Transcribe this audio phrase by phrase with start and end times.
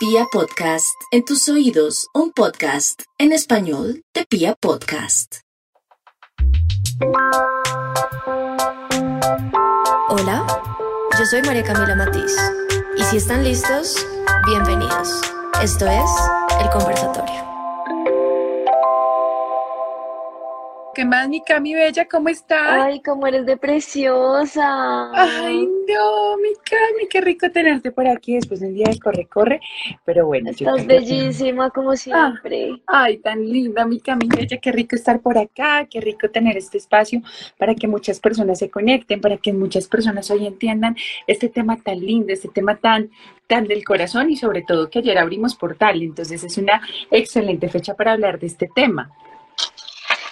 [0.00, 5.40] Pia Podcast, en tus oídos, un podcast en español de Pia Podcast.
[10.08, 10.46] Hola,
[11.18, 12.34] yo soy María Camila Matiz
[12.96, 14.06] y si están listos,
[14.46, 15.20] bienvenidos.
[15.62, 16.10] Esto es
[16.62, 17.49] El Conversatorio.
[20.92, 22.06] ¿Qué más, mi Cami Bella?
[22.08, 22.60] ¿Cómo estás?
[22.82, 25.10] Ay, cómo eres de preciosa.
[25.14, 29.60] Ay, no, mi Cami, qué rico tenerte por aquí después de un día de corre-corre.
[30.04, 32.82] Pero bueno, yo Estás que- bellísima como siempre.
[32.88, 36.78] Ay, tan linda, mi Cami Bella, qué rico estar por acá, qué rico tener este
[36.78, 37.22] espacio
[37.56, 40.96] para que muchas personas se conecten, para que muchas personas hoy entiendan
[41.28, 43.10] este tema tan lindo, este tema tan,
[43.46, 46.02] tan del corazón y sobre todo que ayer abrimos portal.
[46.02, 49.12] Entonces es una excelente fecha para hablar de este tema.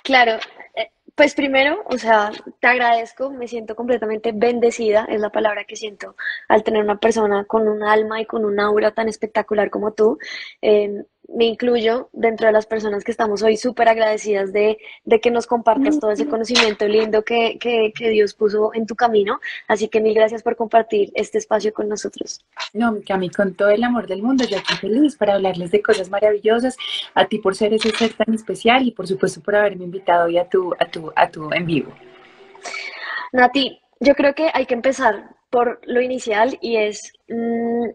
[0.08, 0.38] Claro,
[0.74, 2.30] eh, pues primero, o sea,
[2.60, 6.16] te agradezco, me siento completamente bendecida, es la palabra que siento
[6.48, 10.16] al tener una persona con un alma y con un aura tan espectacular como tú.
[10.62, 15.30] Eh, me incluyo dentro de las personas que estamos hoy súper agradecidas de, de que
[15.30, 19.38] nos compartas todo ese conocimiento lindo que, que, que Dios puso en tu camino.
[19.68, 22.44] Así que mil gracias por compartir este espacio con nosotros.
[22.72, 25.82] No, mi Cami, con todo el amor del mundo, yo aquí feliz para hablarles de
[25.82, 26.76] cosas maravillosas,
[27.14, 30.38] a ti por ser ese ser tan especial y por supuesto por haberme invitado hoy
[30.38, 31.92] a tu, a tu, a tu en vivo.
[33.32, 37.88] Nati, yo creo que hay que empezar por lo inicial y es mm,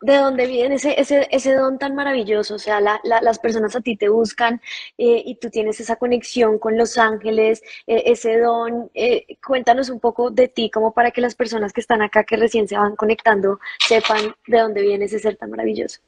[0.00, 2.54] de dónde viene ese, ese, ese don tan maravilloso.
[2.56, 4.60] O sea, la- la- las personas a ti te buscan
[4.98, 8.90] eh, y tú tienes esa conexión con los ángeles, eh, ese don.
[8.94, 12.36] eh, cuéntanos un poco de ti, como para que las personas que están acá, que
[12.36, 16.00] recién se van conectando, sepan de dónde viene ese ser tan maravilloso.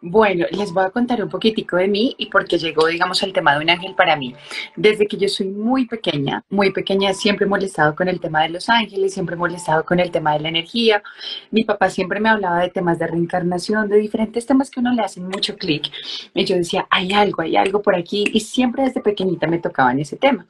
[0.00, 3.32] Bueno, les voy a contar un poquitico de mí y por qué llegó, digamos, al
[3.32, 4.34] tema de un ángel para mí.
[4.76, 8.50] Desde que yo soy muy pequeña, muy pequeña, siempre he molestado con el tema de
[8.50, 11.02] los ángeles, siempre he molestado con el tema de la energía.
[11.50, 15.02] Mi papá siempre me hablaba de temas de reencarnación, de diferentes temas que uno le
[15.02, 15.90] hacen mucho clic.
[16.34, 18.24] Y yo decía, hay algo, hay algo por aquí.
[18.32, 20.46] Y siempre desde pequeñita me tocaban ese tema.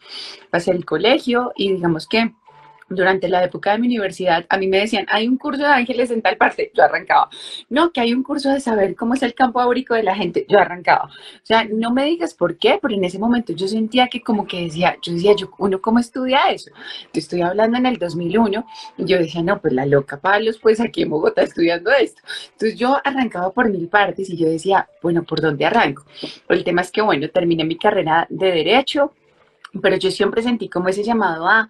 [0.51, 2.33] Pasé el colegio y digamos que
[2.89, 6.11] durante la época de mi universidad, a mí me decían, hay un curso de ángeles
[6.11, 7.29] en tal parte, yo arrancaba.
[7.69, 10.47] No, que hay un curso de saber cómo es el campo áurico de la gente,
[10.49, 11.07] yo arrancaba.
[11.07, 14.47] O sea, no me digas por qué, pero en ese momento yo sentía que como
[14.47, 16.71] que decía, yo decía, yo, uno cómo estudia eso.
[17.13, 18.67] Te estoy hablando en el 2001
[18.99, 22.23] y yo decía, no, pues la loca Palos, pues aquí en Bogotá estudiando esto.
[22.53, 26.05] Entonces yo arrancaba por mil partes y yo decía, bueno, ¿por dónde arranco?
[26.49, 29.13] El tema es que, bueno, terminé mi carrera de derecho,
[29.83, 31.69] pero yo siempre sentí como ese llamado a,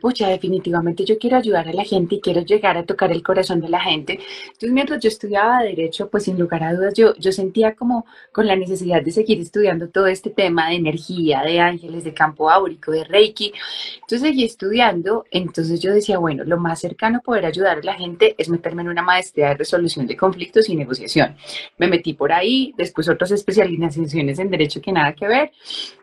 [0.00, 3.60] pucha, definitivamente yo quiero ayudar a la gente y quiero llegar a tocar el corazón
[3.60, 4.18] de la gente.
[4.46, 8.46] Entonces, mientras yo estudiaba derecho, pues sin lugar a dudas, yo, yo sentía como con
[8.46, 12.92] la necesidad de seguir estudiando todo este tema de energía, de ángeles, de campo áurico,
[12.92, 13.52] de Reiki.
[13.94, 17.94] Entonces seguí estudiando, entonces yo decía, bueno, lo más cercano a poder ayudar a la
[17.94, 21.36] gente es meterme en una maestría de resolución de conflictos y negociación.
[21.78, 25.52] Me metí por ahí, después otras especializaciones en derecho que nada que ver,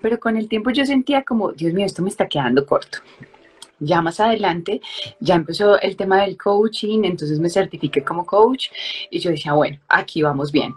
[0.01, 2.99] pero con el tiempo yo sentía como, Dios mío, esto me está quedando corto.
[3.83, 4.79] Ya más adelante,
[5.19, 8.67] ya empezó el tema del coaching, entonces me certifiqué como coach
[9.09, 10.75] y yo decía, bueno, aquí vamos bien.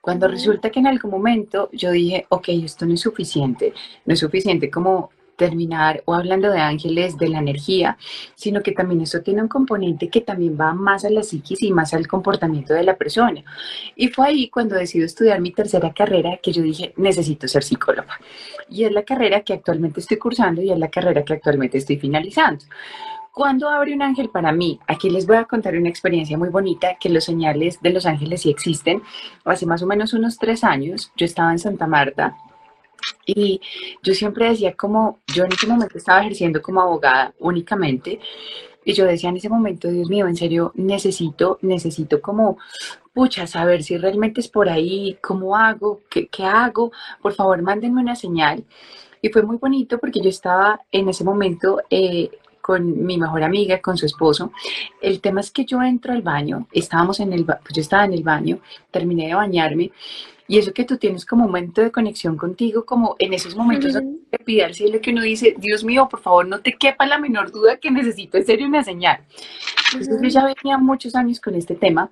[0.00, 3.74] Cuando resulta que en algún momento yo dije, ok, esto no es suficiente,
[4.06, 7.96] no es suficiente como terminar o hablando de ángeles, de la energía,
[8.34, 11.72] sino que también esto tiene un componente que también va más a la psiquis y
[11.72, 13.44] más al comportamiento de la persona.
[13.94, 18.18] Y fue ahí cuando decidí estudiar mi tercera carrera que yo dije, necesito ser psicóloga.
[18.68, 21.98] Y es la carrera que actualmente estoy cursando y es la carrera que actualmente estoy
[21.98, 22.64] finalizando.
[23.32, 24.80] ¿Cuándo abre un ángel para mí?
[24.86, 28.40] Aquí les voy a contar una experiencia muy bonita, que los señales de los ángeles
[28.40, 29.02] sí existen.
[29.44, 32.34] Hace más o menos unos tres años, yo estaba en Santa Marta
[33.24, 33.60] y
[34.02, 38.20] yo siempre decía como, yo en ese momento estaba ejerciendo como abogada únicamente,
[38.84, 42.58] y yo decía en ese momento, Dios mío, en serio, necesito, necesito como,
[43.12, 48.00] pucha, saber si realmente es por ahí, cómo hago, qué, qué hago, por favor, mándenme
[48.00, 48.64] una señal.
[49.22, 52.30] Y fue muy bonito porque yo estaba en ese momento eh,
[52.60, 54.52] con mi mejor amiga, con su esposo.
[55.00, 58.04] El tema es que yo entro al baño, estábamos en el, ba- pues yo estaba
[58.04, 59.90] en el baño, terminé de bañarme.
[60.48, 63.94] Y eso que tú tienes como un momento de conexión contigo, como en esos momentos
[63.94, 67.06] donde te pide al cielo que uno dice, Dios mío, por favor, no te quepa
[67.06, 69.20] la menor duda que necesito en serio una señal.
[69.92, 72.10] Entonces yo ya venía muchos años con este tema.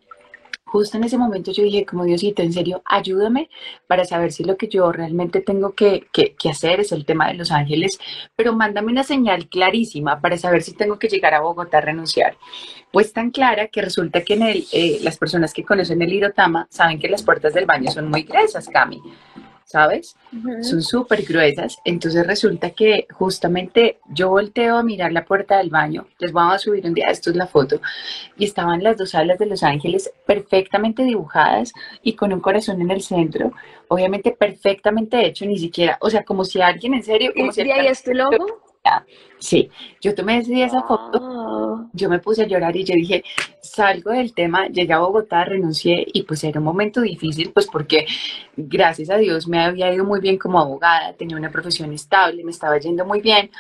[0.75, 3.49] Justo en ese momento yo dije, como Diosito, en serio, ayúdame
[3.87, 7.35] para saber si lo que yo realmente tengo que, que, hacer es el tema de
[7.35, 8.00] los ángeles,
[8.35, 12.37] pero mándame una señal clarísima para saber si tengo que llegar a Bogotá a renunciar.
[12.91, 16.67] Pues tan clara que resulta que en el, eh, las personas que conocen el Irotama
[16.71, 19.00] saben que las puertas del baño son muy gruesas, Cami.
[19.65, 20.17] ¿Sabes?
[20.63, 21.79] Son súper gruesas.
[21.85, 26.59] Entonces resulta que justamente yo volteo a mirar la puerta del baño, les vamos a
[26.59, 27.81] subir un día, esto es la foto,
[28.37, 31.73] y estaban las dos alas de los ángeles perfectamente dibujadas
[32.03, 33.53] y con un corazón en el centro,
[33.89, 37.33] obviamente perfectamente hecho, ni siquiera, o sea, como si alguien en serio...
[37.35, 38.64] Como ¿Y ahí este logo?
[39.39, 39.71] Sí,
[40.01, 43.23] yo tomé esa foto, yo me puse a llorar y yo dije,
[43.61, 48.07] salgo del tema, llegué a Bogotá, renuncié y pues era un momento difícil, pues porque
[48.57, 52.53] gracias a Dios me había ido muy bien como abogada, tenía una profesión estable, me
[52.53, 53.51] estaba yendo muy bien,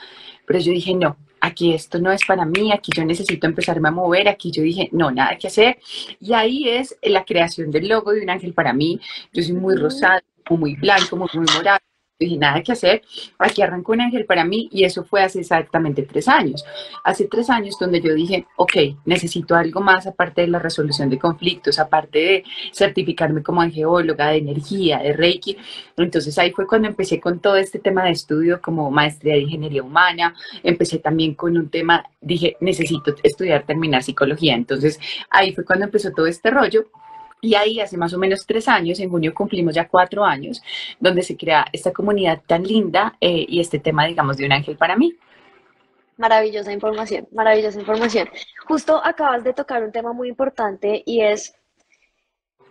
[0.46, 3.92] pero yo dije, no, aquí esto no es para mí, aquí yo necesito empezarme a
[3.92, 5.78] mover, aquí yo dije, no, nada que hacer.
[6.18, 8.98] Y ahí es la creación del logo de un ángel para mí.
[9.32, 10.20] Yo soy muy rosado,
[10.50, 11.80] muy blanco, muy, muy morado
[12.24, 13.02] dije, nada que hacer,
[13.38, 16.64] aquí arrancó un ángel para mí y eso fue hace exactamente tres años.
[17.02, 21.18] Hace tres años donde yo dije, ok, necesito algo más aparte de la resolución de
[21.18, 25.56] conflictos, aparte de certificarme como angeóloga de energía, de Reiki.
[25.96, 29.82] Entonces ahí fue cuando empecé con todo este tema de estudio como maestría de ingeniería
[29.82, 34.54] humana, empecé también con un tema, dije, necesito estudiar, terminar psicología.
[34.54, 34.98] Entonces
[35.30, 36.86] ahí fue cuando empezó todo este rollo
[37.44, 40.62] y ahí hace más o menos tres años, en junio cumplimos ya cuatro años,
[40.98, 44.76] donde se crea esta comunidad tan linda eh, y este tema, digamos, de un ángel
[44.76, 45.14] para mí.
[46.16, 48.28] Maravillosa información, maravillosa información.
[48.66, 51.54] Justo acabas de tocar un tema muy importante y es,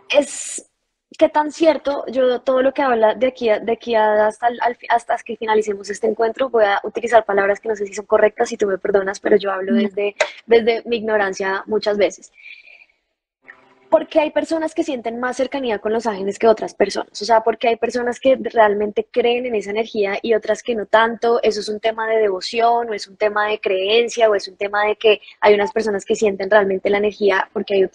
[0.08, 0.68] es
[1.16, 4.48] qué tan cierto, yo todo lo que habla de aquí, de aquí hasta,
[4.88, 8.48] hasta que finalicemos este encuentro, voy a utilizar palabras que no sé si son correctas,
[8.48, 10.16] si tú me perdonas, pero yo hablo desde,
[10.46, 12.32] desde mi ignorancia muchas veces
[13.94, 17.44] porque hay personas que sienten más cercanía con los ángeles que otras personas, o sea,
[17.44, 21.60] porque hay personas que realmente creen en esa energía y otras que no tanto, eso
[21.60, 24.84] es un tema de devoción o es un tema de creencia o es un tema
[24.84, 27.88] de que hay unas personas que sienten realmente la energía, porque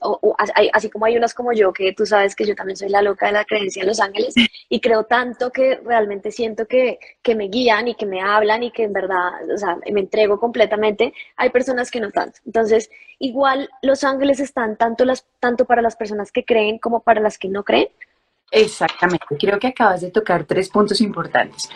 [0.55, 3.01] hay, así como hay unas como yo, que tú sabes que yo también soy la
[3.01, 4.33] loca de la creencia en los ángeles
[4.69, 8.71] y creo tanto que realmente siento que, que me guían y que me hablan y
[8.71, 12.39] que en verdad, o sea, me entrego completamente, hay personas que no tanto.
[12.45, 17.21] Entonces, igual los ángeles están tanto, las, tanto para las personas que creen como para
[17.21, 17.89] las que no creen.
[18.51, 21.69] Exactamente, creo que acabas de tocar tres puntos importantes.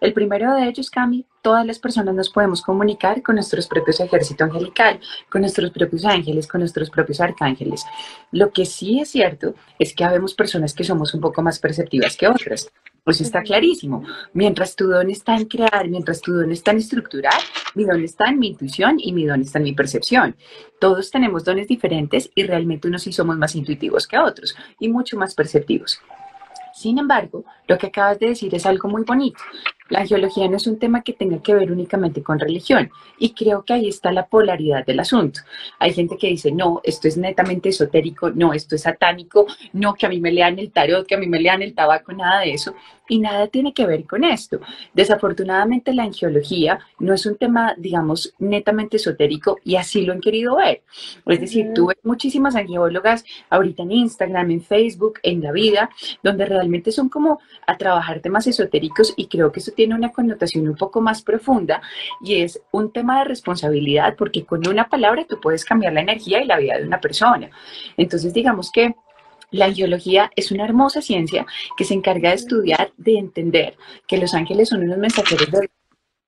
[0.00, 4.48] El primero de ellos, Cami, todas las personas nos podemos comunicar con nuestros propios ejércitos
[4.48, 7.84] angelical, con nuestros propios ángeles, con nuestros propios arcángeles.
[8.30, 12.16] Lo que sí es cierto es que habemos personas que somos un poco más perceptivas
[12.16, 12.70] que otras.
[13.04, 14.04] Pues está clarísimo.
[14.32, 17.40] Mientras tu don está en crear, mientras tu don está en estructurar,
[17.74, 20.36] mi don está en mi intuición y mi don está en mi percepción.
[20.78, 25.16] Todos tenemos dones diferentes y realmente unos sí somos más intuitivos que otros y mucho
[25.16, 26.00] más perceptivos.
[26.74, 29.40] Sin embargo, lo que acabas de decir es algo muy bonito.
[29.90, 33.64] La geología no es un tema que tenga que ver únicamente con religión y creo
[33.64, 35.40] que ahí está la polaridad del asunto.
[35.78, 40.06] Hay gente que dice, no, esto es netamente esotérico, no, esto es satánico, no, que
[40.06, 42.52] a mí me lean el tarot, que a mí me lean el tabaco, nada de
[42.52, 42.74] eso.
[43.08, 44.60] Y nada tiene que ver con esto.
[44.94, 50.56] Desafortunadamente la angiología no es un tema, digamos, netamente esotérico y así lo han querido
[50.56, 50.82] ver.
[51.26, 55.90] Es decir, tú ves muchísimas angiólogas ahorita en Instagram, en Facebook, en la vida,
[56.22, 60.68] donde realmente son como a trabajar temas esotéricos y creo que eso tiene una connotación
[60.68, 61.80] un poco más profunda
[62.22, 66.42] y es un tema de responsabilidad porque con una palabra tú puedes cambiar la energía
[66.42, 67.48] y la vida de una persona.
[67.96, 68.94] Entonces digamos que
[69.50, 71.46] la angiología es una hermosa ciencia
[71.78, 75.70] que se encarga de estudiar, de entender que los ángeles son unos mensajeros de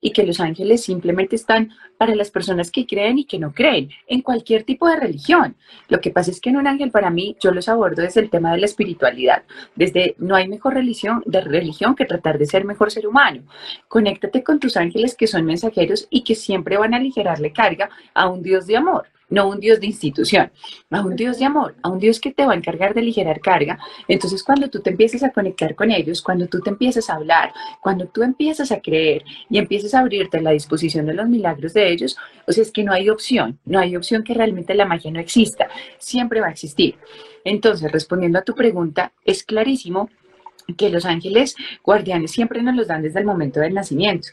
[0.02, 3.88] y que los ángeles simplemente están para las personas que creen y que no creen,
[4.08, 5.54] en cualquier tipo de religión.
[5.88, 8.28] Lo que pasa es que en un ángel para mí yo los abordo desde el
[8.28, 9.44] tema de la espiritualidad,
[9.76, 13.42] desde no hay mejor religión, de religión que tratar de ser mejor ser humano.
[13.88, 18.28] Conéctate con tus ángeles que son mensajeros y que siempre van a aligerarle carga a
[18.28, 20.52] un Dios de amor no un Dios de institución,
[20.90, 23.40] a un Dios de amor, a un Dios que te va a encargar de aligerar
[23.40, 23.78] carga.
[24.06, 27.52] Entonces, cuando tú te empiezas a conectar con ellos, cuando tú te empiezas a hablar,
[27.80, 31.72] cuando tú empiezas a creer y empiezas a abrirte a la disposición de los milagros
[31.72, 34.84] de ellos, o sea, es que no hay opción, no hay opción que realmente la
[34.84, 36.96] magia no exista, siempre va a existir.
[37.42, 40.10] Entonces, respondiendo a tu pregunta, es clarísimo
[40.76, 44.28] que los ángeles guardianes siempre nos los dan desde el momento del nacimiento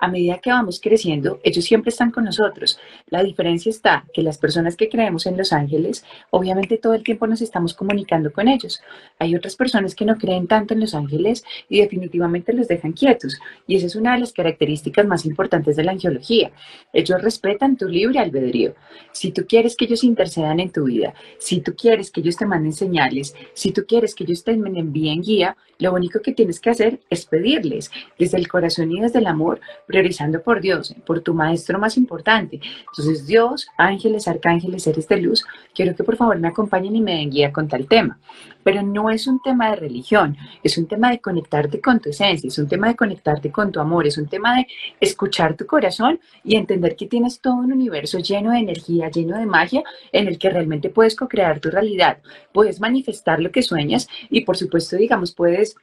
[0.00, 2.78] a medida que vamos creciendo, ellos siempre están con nosotros.
[3.08, 7.26] La diferencia está que las personas que creemos en los ángeles, obviamente todo el tiempo
[7.26, 8.80] nos estamos comunicando con ellos.
[9.18, 13.38] Hay otras personas que no creen tanto en los ángeles y definitivamente los dejan quietos.
[13.66, 16.50] Y esa es una de las características más importantes de la angiología.
[16.92, 18.74] Ellos respetan tu libre albedrío.
[19.12, 22.46] Si tú quieres que ellos intercedan en tu vida, si tú quieres que ellos te
[22.46, 26.70] manden señales, si tú quieres que ellos te envíen guía, lo único que tienes que
[26.70, 31.34] hacer es pedirles desde el corazón y desde el amor priorizando por Dios, por tu
[31.34, 32.60] maestro más importante.
[32.80, 37.16] Entonces, Dios, ángeles, arcángeles, seres de luz, quiero que por favor me acompañen y me
[37.16, 38.20] den guía con tal tema.
[38.62, 42.48] Pero no es un tema de religión, es un tema de conectarte con tu esencia,
[42.48, 44.66] es un tema de conectarte con tu amor, es un tema de
[45.00, 49.46] escuchar tu corazón y entender que tienes todo un universo lleno de energía, lleno de
[49.46, 52.18] magia, en el que realmente puedes co-crear tu realidad,
[52.52, 55.76] puedes manifestar lo que sueñas y por supuesto, digamos, puedes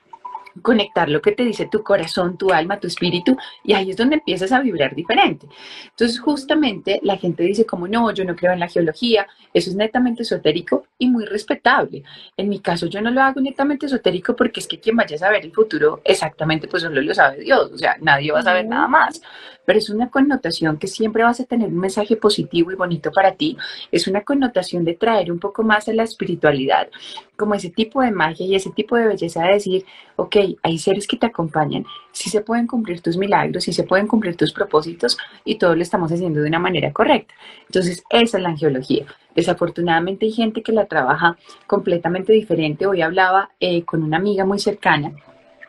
[0.61, 4.15] conectar lo que te dice tu corazón, tu alma, tu espíritu, y ahí es donde
[4.15, 5.47] empiezas a vibrar diferente.
[5.89, 9.75] Entonces, justamente la gente dice como, no, yo no creo en la geología, eso es
[9.75, 12.03] netamente esotérico y muy respetable.
[12.37, 15.19] En mi caso, yo no lo hago netamente esotérico porque es que quien vaya a
[15.19, 18.65] saber el futuro exactamente, pues solo lo sabe Dios, o sea, nadie va a saber
[18.65, 19.21] nada más,
[19.65, 23.33] pero es una connotación que siempre vas a tener un mensaje positivo y bonito para
[23.33, 23.57] ti,
[23.91, 26.87] es una connotación de traer un poco más a la espiritualidad,
[27.35, 31.07] como ese tipo de magia y ese tipo de belleza de decir, ok, hay seres
[31.07, 35.17] que te acompañan, sí se pueden cumplir tus milagros, sí se pueden cumplir tus propósitos
[35.43, 37.33] y todo lo estamos haciendo de una manera correcta.
[37.67, 39.05] Entonces, esa es la angiología.
[39.35, 42.87] Desafortunadamente hay gente que la trabaja completamente diferente.
[42.87, 45.11] Hoy hablaba eh, con una amiga muy cercana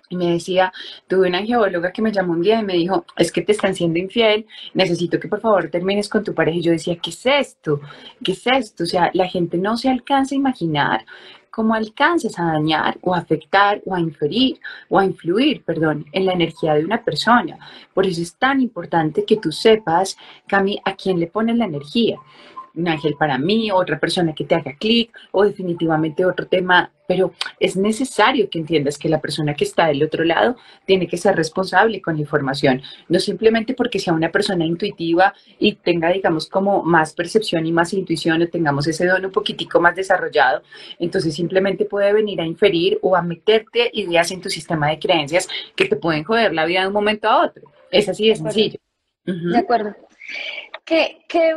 [0.08, 0.72] y me decía,
[1.06, 3.74] tuve una geóloga que me llamó un día y me dijo, es que te están
[3.74, 6.58] siendo infiel, necesito que por favor termines con tu pareja.
[6.58, 7.80] Y yo decía, ¿qué es esto?
[8.22, 8.84] ¿Qué es esto?
[8.84, 11.04] O sea, la gente no se alcanza a imaginar
[11.50, 14.60] cómo alcances a dañar o afectar o a inferir
[14.90, 17.58] o a influir, perdón, en la energía de una persona.
[17.94, 22.18] Por eso es tan importante que tú sepas, Cami, a quién le pones la energía
[22.76, 27.32] un ángel para mí, otra persona que te haga clic o definitivamente otro tema, pero
[27.58, 31.36] es necesario que entiendas que la persona que está del otro lado tiene que ser
[31.36, 36.82] responsable con la información, no simplemente porque sea una persona intuitiva y tenga, digamos, como
[36.82, 40.62] más percepción y más intuición o tengamos ese don un poquitico más desarrollado,
[40.98, 45.48] entonces simplemente puede venir a inferir o a meterte ideas en tu sistema de creencias
[45.74, 47.72] que te pueden joder la vida de un momento a otro.
[47.90, 48.78] Es así de sencillo.
[49.24, 49.94] De acuerdo.
[50.84, 51.54] ¿Qué, qué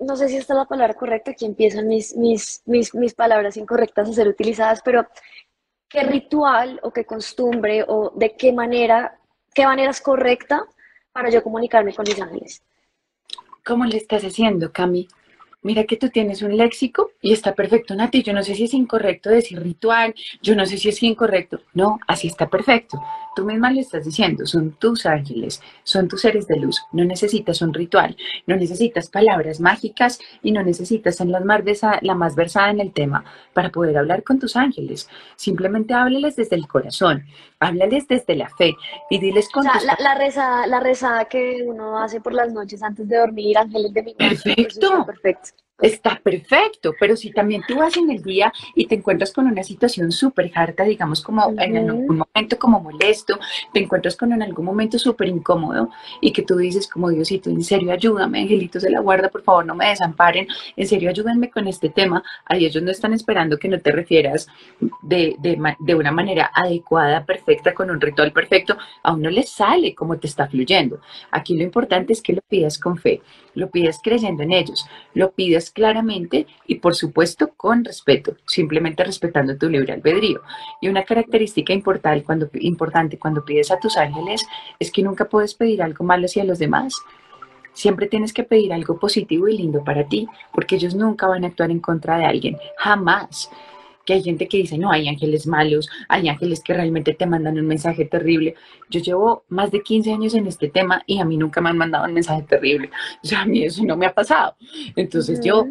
[0.00, 3.56] no sé si esta es la palabra correcta, aquí empiezan mis, mis, mis, mis palabras
[3.56, 5.06] incorrectas a ser utilizadas, pero
[5.88, 9.18] ¿qué ritual o qué costumbre o de qué manera,
[9.54, 10.64] qué manera es correcta
[11.12, 12.62] para yo comunicarme con mis ángeles?
[13.64, 15.06] ¿Cómo le estás haciendo, Cami?
[15.62, 18.22] Mira que tú tienes un léxico y está perfecto, Nati.
[18.22, 21.60] Yo no sé si es incorrecto decir ritual, yo no sé si es incorrecto.
[21.74, 22.98] No, así está perfecto.
[23.34, 26.82] Tú misma le estás diciendo, son tus ángeles, son tus seres de luz.
[26.92, 31.62] No necesitas un ritual, no necesitas palabras mágicas y no necesitas ser la más,
[32.02, 35.08] la más versada en el tema para poder hablar con tus ángeles.
[35.36, 37.24] Simplemente háblales desde el corazón,
[37.60, 38.74] háblales desde la fe
[39.10, 42.82] y diles con o sea, la, rezada, la rezada que uno hace por las noches
[42.82, 45.06] antes de dormir, ángeles de mi Perfecto.
[45.06, 45.50] Perfecto.
[45.80, 49.62] Está perfecto, pero si también tú vas en el día y te encuentras con una
[49.62, 53.38] situación súper harta, digamos como en algún momento como molesto,
[53.72, 57.64] te encuentras con en algún momento súper incómodo y que tú dices como Diosito, en
[57.64, 60.46] serio ayúdame, angelitos de la guarda, por favor no me desamparen,
[60.76, 64.48] en serio ayúdenme con este tema, ahí ellos no están esperando que no te refieras
[65.02, 69.94] de, de, de una manera adecuada, perfecta, con un ritual perfecto, a uno le sale
[69.94, 71.00] como te está fluyendo.
[71.30, 73.22] Aquí lo importante es que lo pidas con fe,
[73.54, 79.56] lo pidas creyendo en ellos, lo pidas claramente y por supuesto con respeto, simplemente respetando
[79.56, 80.42] tu libre albedrío.
[80.80, 84.46] Y una característica importante cuando, importante cuando pides a tus ángeles
[84.78, 86.94] es que nunca puedes pedir algo malo hacia los demás.
[87.72, 91.48] Siempre tienes que pedir algo positivo y lindo para ti, porque ellos nunca van a
[91.48, 93.50] actuar en contra de alguien, jamás
[94.12, 97.66] hay gente que dice, no, hay ángeles malos, hay ángeles que realmente te mandan un
[97.66, 98.54] mensaje terrible.
[98.88, 101.78] Yo llevo más de 15 años en este tema y a mí nunca me han
[101.78, 102.90] mandado un mensaje terrible.
[103.22, 104.54] O sea, a mí eso no me ha pasado.
[104.96, 105.66] Entonces yo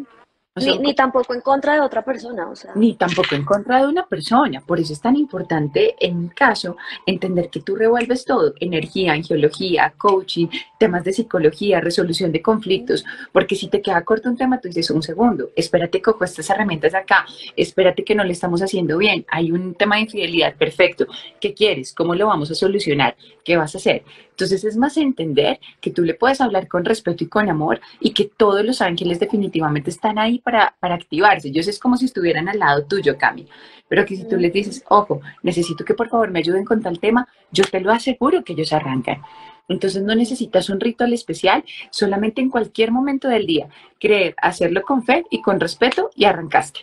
[0.56, 2.72] ni, tampoco en contra de otra persona, o sea.
[2.74, 4.60] Ni tampoco en contra de una persona.
[4.60, 6.76] Por eso es tan importante, en mi caso,
[7.06, 13.54] entender que tú revuelves todo, energía, geología, coaching, temas de psicología, resolución de conflictos, porque
[13.54, 17.26] si te queda corto un tema, tú dices, un segundo, espérate, cojo estas herramientas acá,
[17.56, 21.06] espérate que no le estamos haciendo bien, hay un tema de infidelidad, perfecto,
[21.40, 21.94] ¿qué quieres?
[21.94, 23.14] ¿Cómo lo vamos a solucionar?
[23.44, 24.02] ¿Qué vas a hacer?
[24.30, 28.12] Entonces es más entender que tú le puedes hablar con respeto y con amor y
[28.12, 31.48] que todos los ángeles definitivamente están ahí para, para activarse.
[31.48, 33.46] Ellos es como si estuvieran al lado tuyo, Cami.
[33.88, 36.98] Pero que si tú les dices, ojo, necesito que por favor me ayuden con tal
[37.00, 39.22] tema, yo te lo aseguro que ellos arrancan.
[39.68, 43.68] Entonces no necesitas un ritual especial, solamente en cualquier momento del día.
[44.00, 46.80] Creer, hacerlo con fe y con respeto y arrancaste.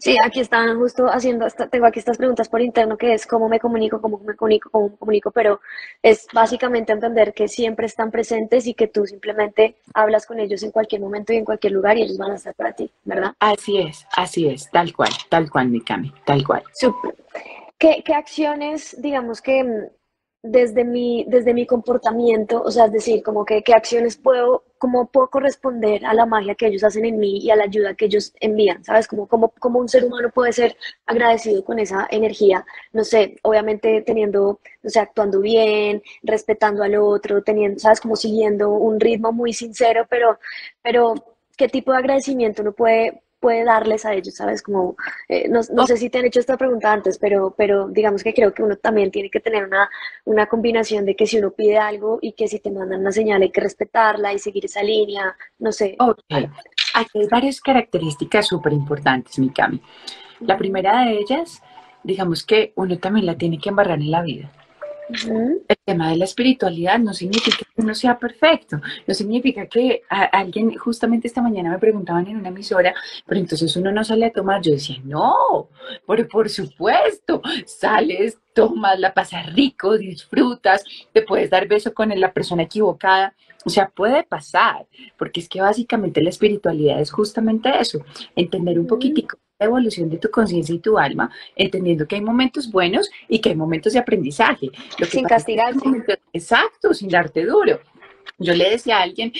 [0.00, 3.60] Sí, aquí están justo haciendo, tengo aquí estas preguntas por interno que es cómo me
[3.60, 5.60] comunico, cómo me comunico, cómo me comunico, pero
[6.02, 10.70] es básicamente entender que siempre están presentes y que tú simplemente hablas con ellos en
[10.70, 13.34] cualquier momento y en cualquier lugar y ellos van a estar para ti, ¿verdad?
[13.40, 16.62] Así es, así es, tal cual, tal cual, mi Cami, tal cual.
[17.76, 19.90] ¿Qué, ¿Qué acciones, digamos que
[20.42, 25.06] desde mi, desde mi comportamiento, o sea, es decir, como que qué acciones puedo, cómo
[25.06, 28.06] puedo corresponder a la magia que ellos hacen en mí y a la ayuda que
[28.06, 29.06] ellos envían, ¿sabes?
[29.06, 34.02] Como, como, como un ser humano puede ser agradecido con esa energía, no sé, obviamente
[34.02, 38.00] teniendo, no sé, actuando bien, respetando al otro, teniendo, ¿sabes?
[38.00, 40.38] Como siguiendo un ritmo muy sincero, pero,
[40.82, 41.14] pero
[41.56, 44.62] ¿qué tipo de agradecimiento uno puede puede darles a ellos, ¿sabes?
[44.62, 44.96] Como,
[45.28, 48.34] eh, no, no, sé si te han hecho esta pregunta antes, pero, pero digamos que
[48.34, 49.90] creo que uno también tiene que tener una,
[50.24, 53.42] una combinación de que si uno pide algo y que si te mandan una señal
[53.42, 55.96] hay que respetarla y seguir esa línea, no sé.
[55.98, 56.48] Okay.
[56.94, 59.80] Aquí hay varias características súper importantes, Mikami.
[60.40, 61.62] La primera de ellas,
[62.02, 64.50] digamos que uno también la tiene que embarrar en la vida.
[65.12, 70.76] El tema de la espiritualidad no significa que uno sea perfecto, no significa que alguien,
[70.76, 72.94] justamente esta mañana me preguntaban en una emisora,
[73.26, 74.62] pero entonces uno no sale a tomar.
[74.62, 75.68] Yo decía, no,
[76.06, 82.32] pero por supuesto, sales, tomas, la pasas rico, disfrutas, te puedes dar beso con la
[82.32, 83.34] persona equivocada.
[83.64, 84.86] O sea, puede pasar,
[85.18, 88.02] porque es que básicamente la espiritualidad es justamente eso,
[88.34, 93.10] entender un poquitico evolución de tu conciencia y tu alma, entendiendo que hay momentos buenos
[93.28, 94.70] y que hay momentos de aprendizaje.
[95.08, 95.74] sin castigar.
[96.32, 97.80] exacto, sin darte duro.
[98.40, 99.32] Yo le decía a alguien,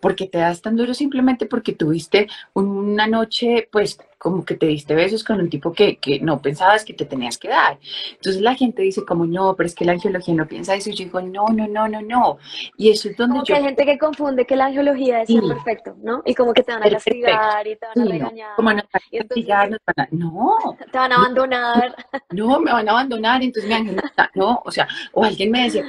[0.00, 0.94] ¿por qué te das tan duro?
[0.94, 5.98] Simplemente porque tuviste una noche, pues, como que te diste besos con un tipo que,
[5.98, 7.78] que, no pensabas que te tenías que dar.
[8.12, 10.90] Entonces la gente dice como, no, pero es que la angiología no piensa eso.
[10.90, 12.38] Y yo digo, no, no, no, no, no.
[12.76, 13.54] Y eso es donde como yo...
[13.54, 15.38] que hay gente que confunde que la angiología es sí.
[15.40, 16.22] perfecto, ¿no?
[16.24, 18.50] Y como que te van a castigar y te van a regañar.
[18.50, 20.08] No, como no, y castigar, no, van a...
[20.10, 20.56] no.
[20.92, 21.96] Te van a abandonar.
[22.30, 24.30] No, me van a abandonar, entonces me angelita.
[24.34, 25.84] No, o sea, o alguien me decía,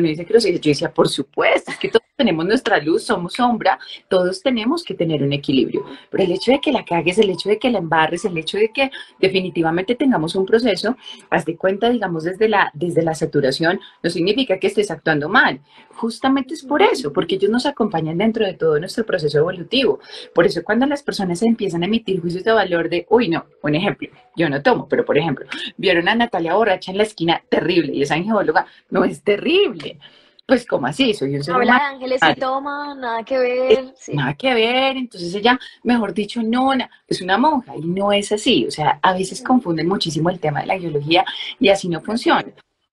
[0.00, 4.94] Yo decía, por supuesto, es que todos tenemos nuestra luz, somos sombra, todos tenemos que
[4.94, 5.84] tener un equilibrio.
[6.10, 8.58] Pero el hecho de que la cagues, el hecho de que la embarres, el hecho
[8.58, 10.96] de que definitivamente tengamos un proceso,
[11.30, 15.60] haz de cuenta, digamos, desde la, desde la saturación, no significa que estés actuando mal.
[15.96, 20.00] Justamente es por eso, porque ellos nos acompañan dentro de todo nuestro proceso evolutivo.
[20.34, 23.74] Por eso cuando las personas empiezan a emitir juicios de valor de, uy, no, un
[23.74, 25.46] ejemplo, yo no tomo, pero por ejemplo,
[25.76, 29.98] vieron a Natalia borracha en la esquina, terrible, y esa angióloga, no es terrible
[30.46, 33.94] pues como así, soy un ser Habla de ángeles y toma, nada que ver.
[33.96, 34.14] Sí.
[34.14, 36.72] Nada que ver, entonces ella, mejor dicho, no,
[37.08, 38.66] es una monja y no es así.
[38.66, 41.24] O sea, a veces confunden muchísimo el tema de la biología
[41.58, 42.44] y así no funciona.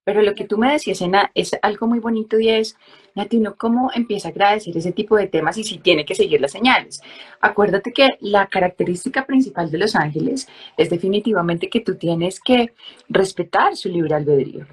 [0.03, 2.75] Pero lo que tú me decías, Ena, es algo muy bonito y es,
[3.13, 6.41] Nati, uno cómo empieza a agradecer ese tipo de temas y si tiene que seguir
[6.41, 7.01] las señales.
[7.39, 12.73] Acuérdate que la característica principal de los ángeles es definitivamente que tú tienes que
[13.09, 14.65] respetar su libre albedrío.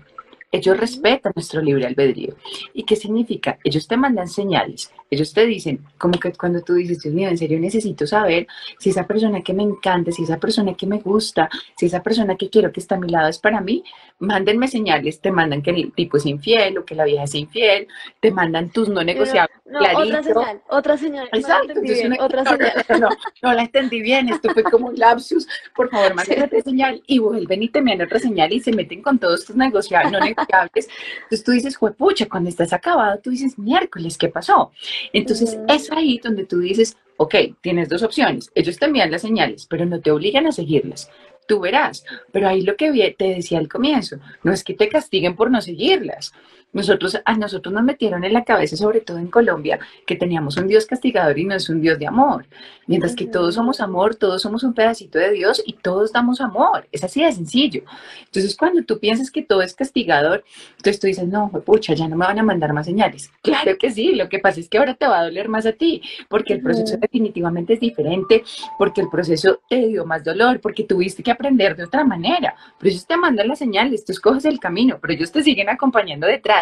[0.51, 2.35] Ellos respetan nuestro libre albedrío.
[2.73, 3.59] ¿Y qué significa?
[3.63, 4.91] Ellos te mandan señales.
[5.11, 8.47] Ellos te dicen, como que cuando tú dices, Dios mío, en serio necesito saber
[8.79, 12.37] si esa persona que me encanta, si esa persona que me gusta, si esa persona
[12.37, 13.85] que quiero que está a mi lado es para mí,
[14.19, 17.89] mándenme señales, te mandan que el tipo es infiel o que la vieja es infiel,
[18.21, 19.57] te mandan tus no negociables.
[19.65, 21.29] No, otra señal, otra señal.
[21.33, 22.87] Exacto, no bien, otra no, señal.
[23.01, 23.09] No,
[23.43, 25.47] no, la entendí bien, esto fue como un lapsus.
[25.77, 29.03] Por favor, mándame otra señal y vuelven y te mandan otra señal y se meten
[29.03, 34.19] con todos tus negociables, no Entonces tú dices, juepucha, cuando estás acabado, tú dices, miércoles,
[34.19, 34.73] ¿qué pasó?
[35.13, 35.71] Entonces mm.
[35.71, 38.51] es ahí donde tú dices, ok, tienes dos opciones.
[38.55, 41.11] Ellos te envían las señales, pero no te obligan a seguirlas
[41.49, 42.05] tú verás.
[42.31, 45.61] Pero ahí lo que te decía al comienzo, no es que te castiguen por no
[45.61, 46.33] seguirlas,
[46.73, 50.69] nosotros, a nosotros nos metieron en la cabeza, sobre todo en Colombia, que teníamos un
[50.69, 52.47] Dios castigador y no es un Dios de amor.
[52.87, 56.87] Mientras que todos somos amor, todos somos un pedacito de Dios y todos damos amor.
[56.93, 57.83] Es así de sencillo.
[58.25, 60.45] Entonces, cuando tú piensas que todo es castigador,
[60.77, 63.31] entonces tú dices, no, pucha, ya no me van a mandar más señales.
[63.43, 65.73] Claro que sí, lo que pasa es que ahora te va a doler más a
[65.73, 68.45] ti, porque el proceso definitivamente es diferente,
[68.79, 72.55] porque el proceso te dio más dolor, porque tuviste que aprender de otra manera.
[72.79, 76.27] Pero ellos te mandan las señales, tú escoges el camino, pero ellos te siguen acompañando
[76.27, 76.58] detrás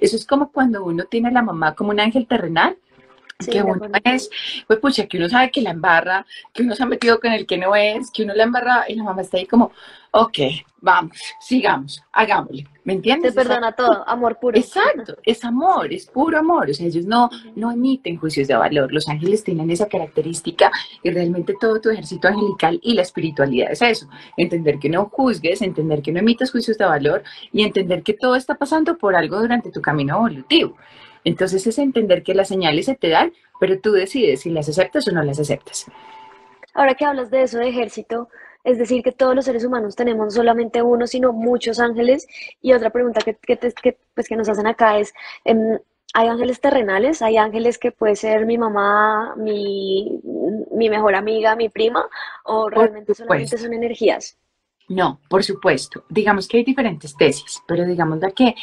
[0.00, 2.76] eso es como cuando uno tiene a la mamá como un ángel terrenal,
[3.46, 4.30] que uno es,
[4.66, 7.46] pues pucha, que uno sabe que la embarra, que uno se ha metido con el
[7.46, 9.72] que no es, que uno la embarra y la mamá está ahí como,
[10.12, 10.38] ok,
[10.80, 13.34] vamos, sigamos, hagámosle, ¿me entiendes?
[13.34, 14.58] Te perdona todo, amor puro.
[14.58, 18.92] Exacto, es amor, es puro amor, o sea, ellos no, no emiten juicios de valor,
[18.92, 20.70] los ángeles tienen esa característica
[21.02, 25.62] y realmente todo tu ejército angelical y la espiritualidad es eso, entender que no juzgues,
[25.62, 27.22] entender que no emitas juicios de valor
[27.52, 30.76] y entender que todo está pasando por algo durante tu camino evolutivo.
[31.24, 35.06] Entonces es entender que las señales se te dan, pero tú decides si las aceptas
[35.08, 35.86] o no las aceptas.
[36.74, 38.28] Ahora que hablas de eso de ejército,
[38.64, 42.26] es decir, que todos los seres humanos tenemos no solamente uno, sino muchos ángeles.
[42.60, 45.78] Y otra pregunta que, que, pues, que nos hacen acá es, em,
[46.12, 47.22] ¿hay ángeles terrenales?
[47.22, 50.20] ¿Hay ángeles que puede ser mi mamá, mi,
[50.72, 52.06] mi mejor amiga, mi prima?
[52.44, 54.36] ¿O realmente solamente son energías?
[54.88, 56.04] No, por supuesto.
[56.08, 58.54] Digamos que hay diferentes tesis, pero digamos que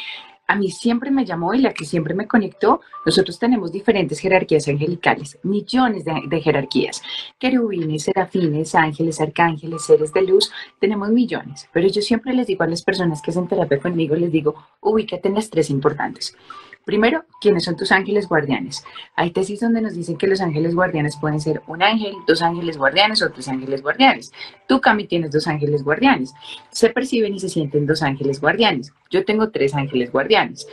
[0.48, 4.66] a mí siempre me llamó y la que siempre me conectó, nosotros tenemos diferentes jerarquías
[4.66, 7.02] angelicales, millones de, jerarquías,
[7.38, 12.66] querubines, serafines, ángeles, arcángeles, seres de luz, tenemos millones, pero yo siempre les digo a
[12.66, 16.34] las personas que hacen terapia conmigo, les digo, ubícate en las tres importantes.
[16.88, 18.82] Primero, ¿quiénes son tus ángeles guardianes?
[19.14, 22.78] Hay tesis donde nos dicen que los ángeles guardianes pueden ser un ángel, dos ángeles
[22.78, 24.32] guardianes o tres ángeles guardianes.
[24.66, 26.32] Tú, Cami, tienes dos ángeles guardianes.
[26.70, 28.90] Se perciben y se sienten dos ángeles guardianes.
[29.10, 30.66] Yo tengo tres ángeles guardianes.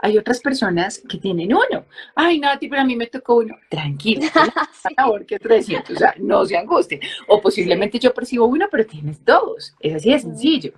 [0.00, 1.84] Hay otras personas que tienen uno.
[2.14, 3.54] Ay, Nati, pero a mí me tocó uno.
[3.68, 4.22] Tranquilo,
[4.82, 5.94] por favor, que 300.
[5.94, 7.02] O sea, no se angustien.
[7.26, 9.74] O posiblemente yo percibo uno, pero tienes dos.
[9.80, 10.72] Es así de sencillo.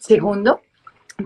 [0.00, 0.62] Segundo,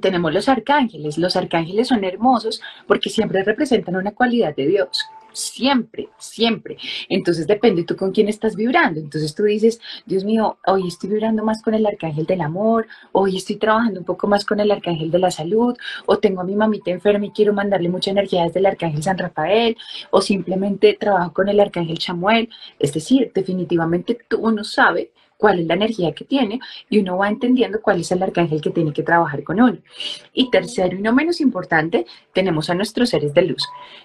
[0.01, 1.19] tenemos los arcángeles.
[1.19, 5.07] Los arcángeles son hermosos porque siempre representan una cualidad de Dios.
[5.33, 6.79] Siempre, siempre.
[7.11, 9.01] Entonces depende tú con quién estás vibrando.
[9.01, 13.37] Entonces tú dices, Dios mío, hoy estoy vibrando más con el arcángel del amor, hoy
[13.37, 16.57] estoy trabajando un poco más con el arcángel de la salud, o tengo a mi
[16.57, 19.77] mamita enferma y quiero mandarle mucha energía desde el arcángel San Rafael,
[20.11, 22.49] o simplemente trabajo con el arcángel Chamuel.
[22.79, 27.29] Es decir, definitivamente tú uno sabe cuál es la energía que tiene y uno va
[27.29, 29.79] entendiendo cuál es el arcángel que tiene que trabajar con uno.
[30.33, 33.63] Y tercero y no menos importante, tenemos a nuestros seres de luz.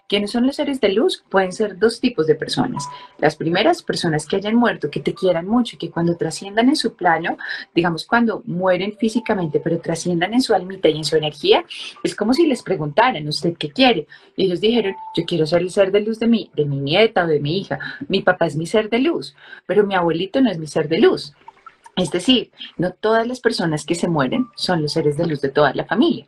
[0.08, 1.24] ¿Quiénes son los seres de luz?
[1.30, 2.88] Pueden ser dos tipos de personas.
[3.17, 6.76] Las primeras, personas que hayan muerto, que te quieran mucho y que cuando trasciendan en
[6.76, 7.38] su plano,
[7.74, 11.63] digamos cuando mueren físicamente, pero trasciendan en su almita y en su energía,
[12.04, 14.08] es como si les preguntaran, ¿usted qué quiere?
[14.36, 17.24] Y ellos dijeron, yo quiero ser el ser de luz de mi, de mi nieta
[17.24, 17.80] o de mi hija.
[18.08, 21.00] Mi papá es mi ser de luz, pero mi abuelito no es mi ser de
[21.00, 21.20] luz.
[21.95, 25.49] Es decir, no todas las personas que se mueren son los seres de luz de
[25.49, 26.25] toda la familia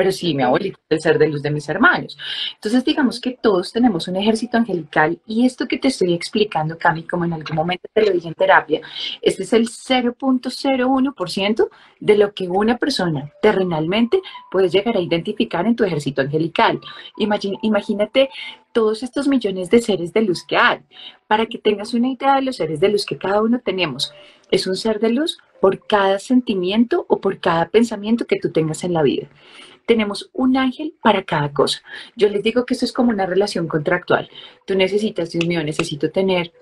[0.00, 2.16] pero sí, mi abuelito es el ser de luz de mis hermanos.
[2.54, 7.02] Entonces, digamos que todos tenemos un ejército angelical y esto que te estoy explicando, Cami,
[7.02, 8.80] como en algún momento te lo dije en terapia,
[9.20, 11.68] este es el 0.01%
[12.00, 16.80] de lo que una persona terrenalmente puede llegar a identificar en tu ejército angelical.
[17.18, 18.30] imagínate
[18.72, 20.78] todos estos millones de seres de luz que hay.
[21.26, 24.14] Para que tengas una idea de los seres de luz que cada uno tenemos,
[24.50, 28.84] es un ser de luz por cada sentimiento o por cada pensamiento que tú tengas
[28.84, 29.28] en la vida
[29.90, 31.82] tenemos un ángel para cada cosa.
[32.14, 34.30] Yo les digo que esto es como una relación contractual.
[34.64, 36.52] Tú necesitas, Dios mío, necesito tener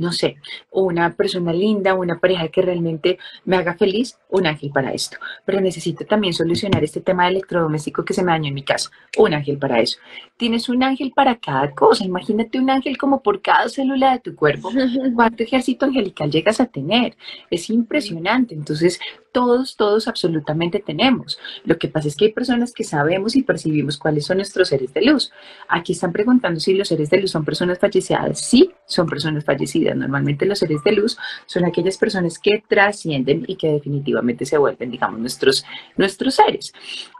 [0.00, 0.36] no sé,
[0.70, 5.18] una persona linda, una pareja que realmente me haga feliz, un ángel para esto.
[5.44, 9.34] Pero necesito también solucionar este tema electrodoméstico que se me dañó en mi casa, un
[9.34, 9.98] ángel para eso.
[10.38, 14.34] Tienes un ángel para cada cosa, imagínate un ángel como por cada célula de tu
[14.34, 14.70] cuerpo.
[15.14, 17.14] ¿Cuánto ejército angelical llegas a tener?
[17.50, 18.54] Es impresionante.
[18.54, 18.98] Entonces,
[19.32, 21.38] todos, todos absolutamente tenemos.
[21.64, 24.92] Lo que pasa es que hay personas que sabemos y percibimos cuáles son nuestros seres
[24.92, 25.32] de luz.
[25.68, 28.40] Aquí están preguntando si los seres de luz son personas fallecidas.
[28.40, 29.96] Sí, son personas fallecidas.
[29.96, 31.16] Normalmente los seres de luz
[31.46, 35.64] son aquellas personas que trascienden y que definitivamente se vuelven, digamos, nuestros,
[35.96, 36.72] nuestros seres.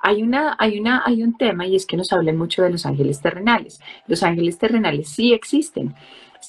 [0.03, 2.87] Hay, una, hay, una, hay un tema y es que nos hablan mucho de los
[2.87, 3.81] ángeles terrenales.
[4.07, 5.95] Los ángeles terrenales sí existen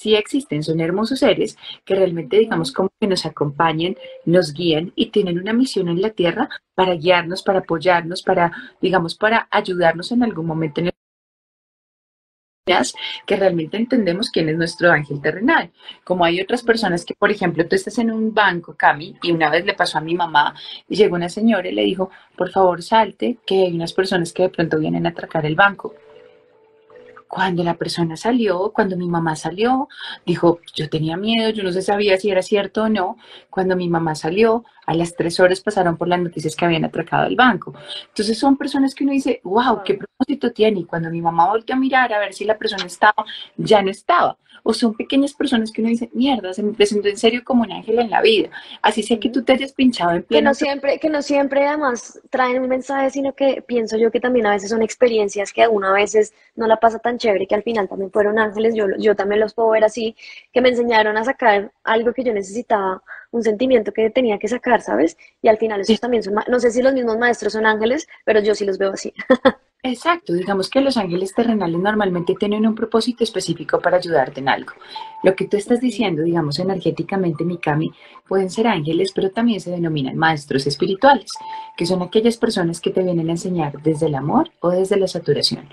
[0.02, 5.12] sí existen, son hermosos seres que realmente, digamos, como que nos acompañan, nos guían y
[5.12, 10.24] tienen una misión en la tierra para guiarnos, para apoyarnos, para, digamos, para ayudarnos en
[10.24, 10.94] algún momento en el
[13.28, 15.72] que realmente entendemos quién es nuestro ángel terrenal.
[16.04, 19.52] Como hay otras personas que, por ejemplo, tú estás en un banco, Cami, y una
[19.52, 20.56] vez le pasó a mi mamá,
[20.88, 24.44] y llegó una señora y le dijo, por favor, salte, que hay unas personas que
[24.44, 25.94] de pronto vienen a atracar el banco.
[27.32, 29.88] Cuando la persona salió, cuando mi mamá salió,
[30.26, 33.16] dijo, yo tenía miedo, yo no sabía si era cierto o no.
[33.50, 37.26] Cuando mi mamá salió, a las tres horas pasaron por las noticias que habían atracado
[37.28, 37.74] el banco.
[38.10, 40.82] Entonces son personas que uno dice, wow, ¿qué propósito tiene?
[40.82, 43.26] Y cuando mi mamá volvió a mirar a ver si la persona estaba,
[43.58, 44.38] ya no estaba.
[44.64, 47.72] O son pequeñas personas que uno dice, mierda, se me presentó en serio como un
[47.72, 48.50] ángel en la vida.
[48.82, 50.40] Así sea que tú te hayas pinchado en pleno...
[50.40, 54.20] Que no siempre, que no siempre además traen un mensaje, sino que pienso yo que
[54.20, 57.48] también a veces son experiencias que a uno a veces no la pasa tan chévere,
[57.48, 60.16] que al final también fueron ángeles, yo, yo también los puedo ver así,
[60.54, 63.02] que me enseñaron a sacar algo que yo necesitaba
[63.32, 65.18] un sentimiento que tenía que sacar, ¿sabes?
[65.42, 68.40] Y al final esos también son, no sé si los mismos maestros son ángeles, pero
[68.42, 69.14] yo sí los veo así.
[69.84, 74.74] Exacto, digamos que los ángeles terrenales normalmente tienen un propósito específico para ayudarte en algo.
[75.24, 77.92] Lo que tú estás diciendo, digamos energéticamente, Mikami,
[78.28, 81.32] pueden ser ángeles, pero también se denominan maestros espirituales,
[81.76, 85.08] que son aquellas personas que te vienen a enseñar desde el amor o desde la
[85.08, 85.68] saturación.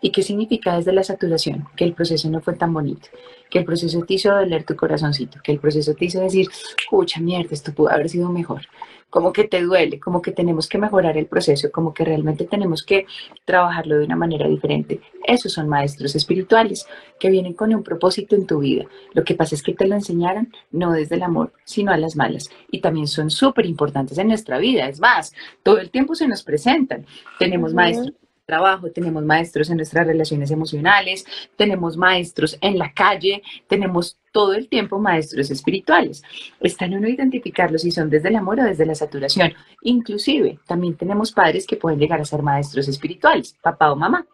[0.00, 1.66] ¿Y qué significa desde la saturación?
[1.76, 3.08] Que el proceso no fue tan bonito,
[3.50, 7.20] que el proceso te hizo doler tu corazoncito, que el proceso te hizo decir, escucha,
[7.20, 8.62] mierda, esto pudo haber sido mejor.
[9.10, 12.84] Como que te duele, como que tenemos que mejorar el proceso, como que realmente tenemos
[12.84, 13.06] que
[13.44, 15.00] trabajarlo de una manera diferente.
[15.24, 16.86] Esos son maestros espirituales
[17.18, 18.84] que vienen con un propósito en tu vida.
[19.14, 22.16] Lo que pasa es que te lo enseñaron no desde el amor, sino a las
[22.16, 22.50] malas.
[22.70, 24.86] Y también son súper importantes en nuestra vida.
[24.88, 25.32] Es más,
[25.62, 27.06] todo el tiempo se nos presentan.
[27.38, 28.12] Tenemos maestros
[28.48, 34.68] trabajo, tenemos maestros en nuestras relaciones emocionales, tenemos maestros en la calle, tenemos todo el
[34.70, 36.22] tiempo maestros espirituales.
[36.58, 39.52] Está en uno identificarlos si son desde el amor o desde la saturación.
[39.82, 44.26] Inclusive, también tenemos padres que pueden llegar a ser maestros espirituales, papá o mamá.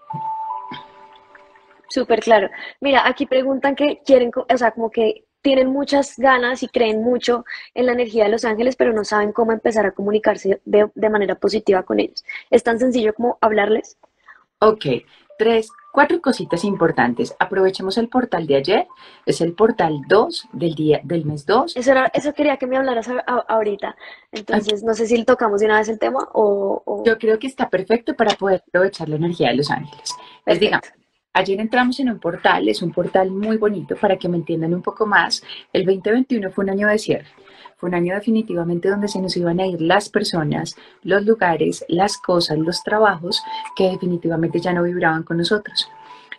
[1.89, 2.49] Súper claro.
[2.81, 7.45] Mira, aquí preguntan que quieren, o sea, como que tienen muchas ganas y creen mucho
[7.75, 11.11] en la energía de los ángeles, pero no saben cómo empezar a comunicarse de, de
[11.11, 12.25] manera positiva con ellos.
[12.51, 13.99] ¿Es tan sencillo como hablarles?
[14.61, 14.87] Ok,
[15.39, 17.37] tres, cuatro cositas importantes.
[17.39, 18.87] Aprovechemos el portal de ayer,
[19.27, 21.77] es el portal 2 del día del mes 2.
[21.77, 23.07] Eso, era, eso quería que me hablaras
[23.47, 23.97] ahorita.
[24.33, 27.69] Entonces, no sé si tocamos de una vez el tema o, Yo creo que está
[27.69, 30.17] perfecto para poder aprovechar la energía de los ángeles.
[30.47, 30.89] Les digamos,
[31.37, 34.83] Ayer entramos en un portal, es un portal muy bonito para que me entiendan un
[34.83, 35.43] poco más.
[35.73, 37.27] El 2021 fue un año de cierre,
[37.77, 42.19] fue un año definitivamente donde se nos iban a ir las personas, los lugares, las
[42.19, 43.43] cosas, los trabajos
[43.75, 45.89] que definitivamente ya no vibraban con nosotros.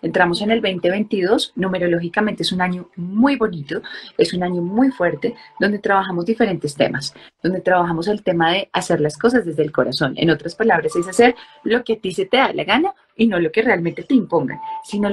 [0.05, 3.81] Entramos en el 2022, numerológicamente es un año muy bonito,
[4.19, 9.01] es un año muy fuerte, donde trabajamos diferentes temas, donde trabajamos el tema de hacer
[9.01, 10.13] las cosas desde el corazón.
[10.15, 13.25] En otras palabras, es hacer lo que a ti se te da la gana y
[13.25, 15.09] no lo que realmente te impongan, sino...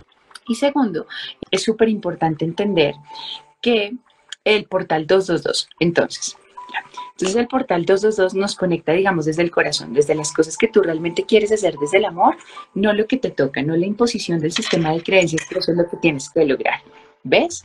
[0.46, 1.07] Y segundo,
[1.50, 2.94] es súper importante entender
[3.62, 3.94] que
[4.44, 6.37] el portal 222, entonces,
[7.13, 10.83] entonces el portal 222 nos conecta, digamos, desde el corazón, desde las cosas que tú
[10.83, 12.37] realmente quieres hacer, desde el amor,
[12.75, 15.79] no lo que te toca, no la imposición del sistema de creencias, pero eso es
[15.79, 16.81] lo que tienes que lograr.
[17.25, 17.65] ¿Ves?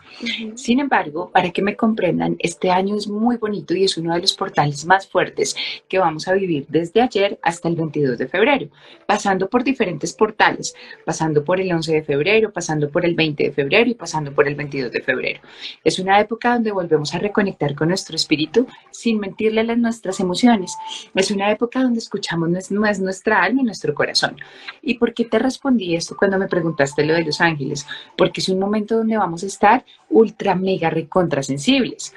[0.56, 4.22] Sin embargo, para que me comprendan, este año es muy bonito y es uno de
[4.22, 5.56] los portales más fuertes
[5.88, 8.68] que vamos a vivir desde ayer hasta el 22 de febrero,
[9.08, 13.52] pasando por diferentes portales, pasando por el 11 de febrero, pasando por el 20 de
[13.52, 15.42] febrero y pasando por el 22 de febrero.
[15.84, 20.76] Es una época donde volvemos a reconectar con nuestro espíritu sin mentirle a nuestras emociones.
[21.16, 24.38] Es una época donde escuchamos más nuestra alma y nuestro corazón.
[24.84, 27.88] ¿Y por qué te respondí esto cuando me preguntaste lo de los ángeles?
[28.16, 32.14] Porque es un momento donde vamos a estar ultra, mega, recontra sensibles.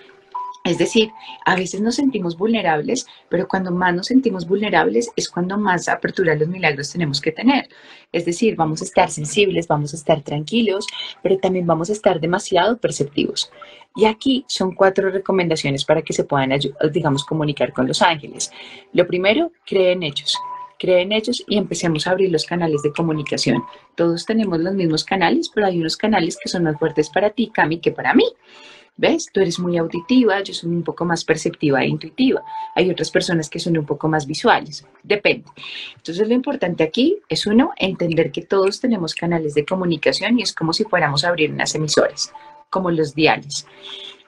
[0.63, 1.11] Es decir,
[1.47, 6.35] a veces nos sentimos vulnerables, pero cuando más nos sentimos vulnerables es cuando más apertura
[6.35, 7.67] a los milagros tenemos que tener.
[8.13, 10.87] Es decir, vamos a estar sensibles, vamos a estar tranquilos,
[11.23, 13.51] pero también vamos a estar demasiado perceptivos.
[13.97, 16.51] Y aquí son cuatro recomendaciones para que se puedan,
[16.93, 18.53] digamos, comunicar con los ángeles.
[18.93, 20.37] Lo primero, creen hechos
[20.81, 23.63] creen ellos y empecemos a abrir los canales de comunicación.
[23.95, 27.51] Todos tenemos los mismos canales, pero hay unos canales que son más fuertes para ti,
[27.53, 28.25] Cami, que para mí.
[28.97, 29.29] ¿Ves?
[29.33, 32.43] Tú eres muy auditiva, yo soy un poco más perceptiva e intuitiva.
[32.75, 34.87] Hay otras personas que son un poco más visuales.
[35.03, 35.45] Depende.
[35.97, 40.55] Entonces lo importante aquí es uno, entender que todos tenemos canales de comunicación y es
[40.55, 42.33] como si fuéramos a abrir unas emisoras,
[42.69, 43.67] como los diales.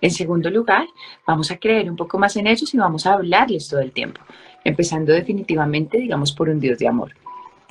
[0.00, 0.86] En segundo lugar,
[1.26, 4.20] vamos a creer un poco más en ellos y vamos a hablarles todo el tiempo
[4.64, 7.12] empezando definitivamente, digamos, por un Dios de amor.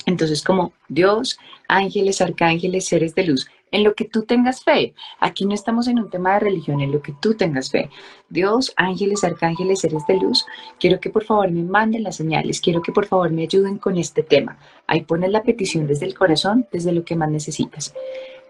[0.06, 4.94] Entonces, como Dios, ángeles, arcángeles, seres de luz, en lo que tú tengas fe.
[5.20, 7.90] Aquí no estamos en un tema de religión, en lo que tú tengas fe.
[8.30, 10.46] Dios, ángeles, arcángeles, seres de luz,
[10.80, 13.98] quiero que por favor me manden las señales, quiero que por favor me ayuden con
[13.98, 14.58] este tema.
[14.88, 17.94] Ahí pones la petición desde el corazón, desde lo que más necesitas.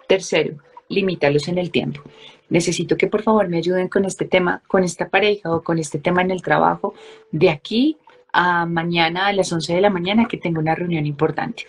[0.08, 0.56] Tercero,
[0.90, 2.02] limítalos en el tiempo.
[2.50, 6.00] Necesito que por favor me ayuden con este tema, con esta pareja o con este
[6.00, 6.94] tema en el trabajo,
[7.32, 7.98] de aquí
[8.34, 11.66] a mañana a las 11 de la mañana que tengo una reunión importante.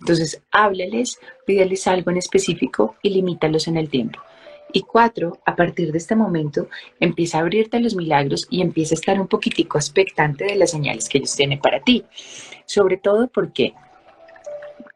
[0.00, 4.20] Entonces, hábleles, pídeles algo en específico y limítalos en el tiempo.
[4.72, 8.98] Y cuatro, a partir de este momento, empieza a abrirte los milagros y empieza a
[8.98, 12.04] estar un poquitico expectante de las señales que ellos tienen para ti.
[12.64, 13.74] Sobre todo porque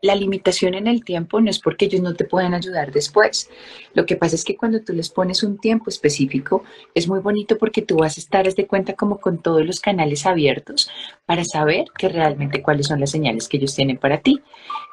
[0.07, 3.51] la limitación en el tiempo no es porque ellos no te pueden ayudar después.
[3.95, 6.65] Lo que pasa es que cuando tú les pones un tiempo específico,
[6.95, 10.27] es muy bonito porque tú vas a estar de cuenta como con todos los canales
[10.27, 10.89] abiertos
[11.27, 14.41] para saber que realmente cuáles son las señales que ellos tienen para ti.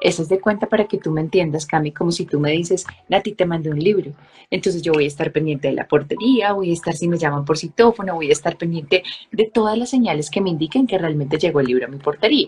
[0.01, 2.85] Eso es de cuenta para que tú me entiendas, Cami, como si tú me dices,
[3.07, 4.11] Nati, te mandé un libro.
[4.49, 7.45] Entonces yo voy a estar pendiente de la portería, voy a estar si me llaman
[7.45, 11.37] por citófono, voy a estar pendiente de todas las señales que me indiquen que realmente
[11.37, 12.47] llegó el libro a mi portería.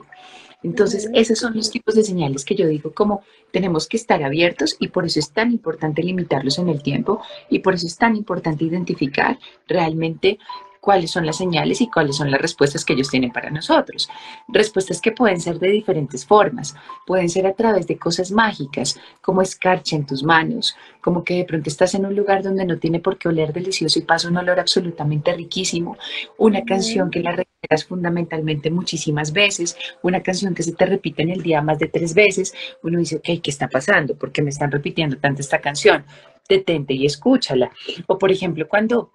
[0.65, 4.77] Entonces, esos son los tipos de señales que yo digo como tenemos que estar abiertos
[4.79, 8.15] y por eso es tan importante limitarlos en el tiempo y por eso es tan
[8.15, 10.39] importante identificar realmente
[10.85, 14.07] cuáles son las señales y cuáles son las respuestas que ellos tienen para nosotros.
[14.47, 16.75] Respuestas que pueden ser de diferentes formas,
[17.07, 21.45] pueden ser a través de cosas mágicas, como escarcha en tus manos, como que de
[21.45, 24.37] pronto estás en un lugar donde no tiene por qué oler delicioso y pasa un
[24.37, 25.97] olor absolutamente riquísimo,
[26.37, 31.31] una canción que la recuerdas fundamentalmente muchísimas veces, una canción que se te repite en
[31.31, 34.15] el día más de tres veces, uno dice, ok, ¿qué está pasando?
[34.15, 36.05] ¿Por qué me están repitiendo tanto esta canción?
[36.47, 37.71] Detente y escúchala.
[38.05, 39.09] O por ejemplo, cuando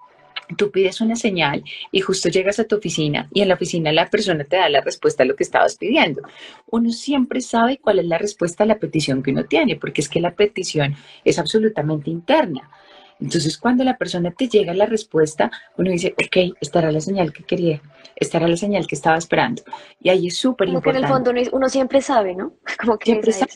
[0.57, 4.09] tú pides una señal y justo llegas a tu oficina y en la oficina la
[4.09, 6.23] persona te da la respuesta a lo que estabas pidiendo.
[6.71, 10.09] Uno siempre sabe cuál es la respuesta a la petición que uno tiene, porque es
[10.09, 12.71] que la petición es absolutamente interna.
[13.21, 17.45] Entonces, cuando la persona te llega la respuesta, uno dice, ok, estará la señal que
[17.45, 17.83] quería,
[18.17, 19.63] estará la señal que estaba esperando.
[20.01, 21.07] Y ahí es súper importante.
[21.07, 22.55] Como que en el fondo uno, siempre sabe, ¿no?
[22.81, 23.53] Como que siempre sabe.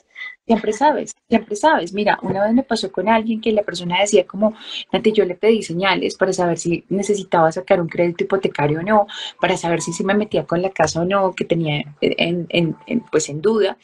[0.46, 1.94] Siempre sabes, siempre sabes.
[1.94, 4.52] Mira, una vez me pasó con alguien que la persona decía como,
[4.92, 9.06] Nati, yo le pedí señales para saber si necesitaba sacar un crédito hipotecario o no,
[9.40, 12.76] para saber si se me metía con la casa o no, que tenía en, en,
[13.10, 13.78] pues en duda.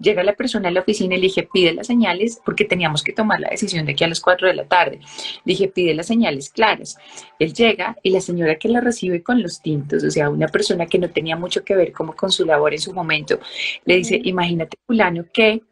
[0.00, 3.12] Llega la persona a la oficina y le dije, pide las señales porque teníamos que
[3.12, 5.00] tomar la decisión de que a las 4 de la tarde.
[5.44, 6.96] Le dije, pide las señales claras.
[7.38, 10.86] Él llega y la señora que la recibe con los tintos, o sea, una persona
[10.86, 13.38] que no tenía mucho que ver como con su labor en su momento,
[13.84, 15.62] le dice, imagínate fulano que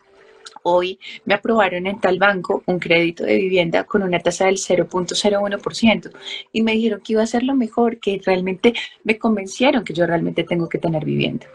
[0.65, 6.11] hoy me aprobaron en tal banco un crédito de vivienda con una tasa del 0.01%
[6.53, 8.75] y me dijeron que iba a ser lo mejor, que realmente
[9.05, 11.47] me convencieron que yo realmente tengo que tener vivienda.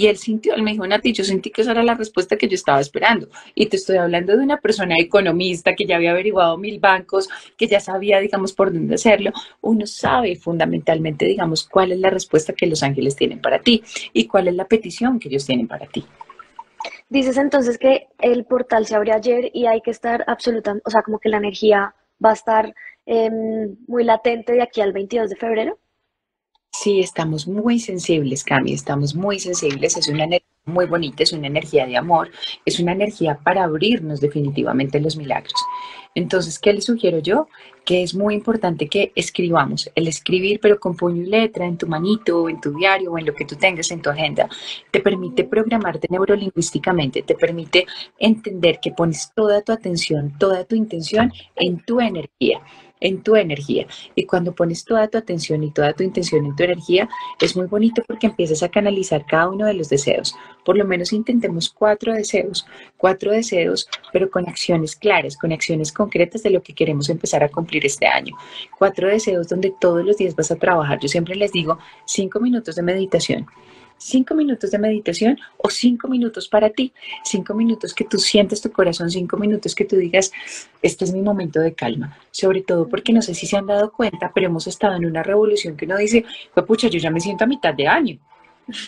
[0.00, 2.46] Y él sintió, él me dijo, Nati, yo sentí que esa era la respuesta que
[2.46, 3.28] yo estaba esperando.
[3.56, 7.66] Y te estoy hablando de una persona economista que ya había averiguado mil bancos, que
[7.66, 9.32] ya sabía, digamos, por dónde hacerlo.
[9.60, 14.26] Uno sabe fundamentalmente, digamos, cuál es la respuesta que los ángeles tienen para ti y
[14.26, 16.04] cuál es la petición que ellos tienen para ti.
[17.10, 21.02] Dices entonces que el portal se abrió ayer y hay que estar absolutamente, o sea,
[21.02, 21.94] como que la energía
[22.24, 22.74] va a estar
[23.06, 25.78] em, muy latente de aquí al 22 de febrero.
[26.80, 29.96] Sí, estamos muy sensibles, Cami, estamos muy sensibles.
[29.96, 32.30] Es una energía muy bonita, es una energía de amor,
[32.64, 35.54] es una energía para abrirnos definitivamente los milagros.
[36.14, 37.48] Entonces, ¿qué le sugiero yo?
[37.84, 39.90] Que es muy importante que escribamos.
[39.96, 43.26] El escribir, pero con puño y letra, en tu manito, en tu diario, o en
[43.26, 44.48] lo que tú tengas en tu agenda,
[44.92, 47.86] te permite programarte neurolingüísticamente, te permite
[48.20, 52.60] entender que pones toda tu atención, toda tu intención en tu energía
[53.00, 53.86] en tu energía.
[54.14, 57.08] Y cuando pones toda tu atención y toda tu intención en tu energía,
[57.40, 60.34] es muy bonito porque empiezas a canalizar cada uno de los deseos.
[60.64, 66.42] Por lo menos intentemos cuatro deseos, cuatro deseos, pero con acciones claras, con acciones concretas
[66.42, 68.36] de lo que queremos empezar a cumplir este año.
[68.78, 70.98] Cuatro deseos donde todos los días vas a trabajar.
[71.00, 73.46] Yo siempre les digo cinco minutos de meditación
[73.98, 76.92] cinco minutos de meditación o cinco minutos para ti,
[77.24, 80.32] cinco minutos que tú sientes tu corazón, cinco minutos que tú digas,
[80.82, 83.92] este es mi momento de calma, sobre todo porque no sé si se han dado
[83.92, 87.20] cuenta, pero hemos estado en una revolución que uno dice, pues pucha, yo ya me
[87.20, 88.18] siento a mitad de año,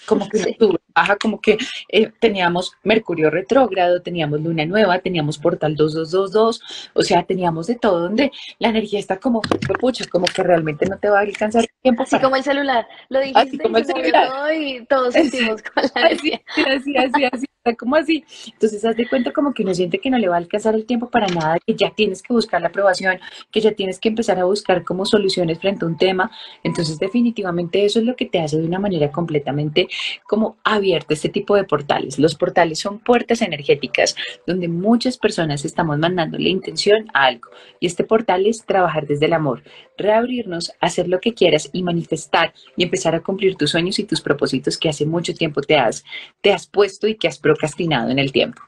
[0.06, 0.56] como que sí.
[0.94, 7.22] Baja, como que eh, teníamos Mercurio retrógrado, teníamos Luna nueva, teníamos Portal 2222, o sea,
[7.24, 9.40] teníamos de todo donde la energía está como,
[9.80, 12.02] pucha, como que realmente no te va a alcanzar tiempo.
[12.02, 14.54] Así como el celular, lo dijiste así como el celular.
[14.54, 16.40] y todos sentimos con la energía.
[16.48, 17.46] Así, así, así, así,
[17.78, 18.24] como así.
[18.52, 20.86] Entonces, haz de cuenta como que uno siente que no le va a alcanzar el
[20.86, 23.18] tiempo para nada, que ya tienes que buscar la aprobación,
[23.50, 26.30] que ya tienes que empezar a buscar como soluciones frente a un tema.
[26.64, 29.88] Entonces, definitivamente eso es lo que te hace de una manera completamente
[30.26, 32.18] como abierta este tipo de portales.
[32.18, 37.50] Los portales son puertas energéticas donde muchas personas estamos mandando la intención a algo.
[37.78, 39.62] Y este portal es trabajar desde el amor,
[39.98, 44.20] reabrirnos, hacer lo que quieras y manifestar y empezar a cumplir tus sueños y tus
[44.20, 46.04] propósitos que hace mucho tiempo te has,
[46.40, 48.62] te has puesto y que has procrastinado en el tiempo.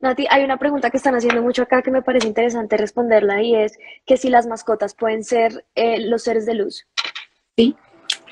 [0.00, 3.54] Nati, hay una pregunta que están haciendo mucho acá que me parece interesante responderla y
[3.54, 6.86] es que si las mascotas pueden ser eh, los seres de luz.
[7.56, 7.74] Sí,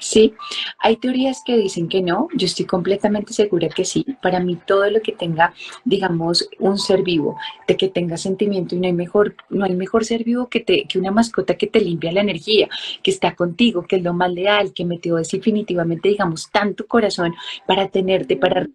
[0.01, 0.35] Sí,
[0.81, 4.05] hay teorías que dicen que no, yo estoy completamente segura que sí.
[4.21, 8.81] Para mí todo lo que tenga, digamos, un ser vivo, de que tenga sentimiento y
[8.81, 11.81] no hay mejor, no hay mejor ser vivo que, te, que una mascota que te
[11.81, 12.69] limpia la energía,
[13.03, 17.35] que está contigo, que es lo más leal, que metió definitivamente, digamos, tanto corazón
[17.67, 18.67] para tenerte, para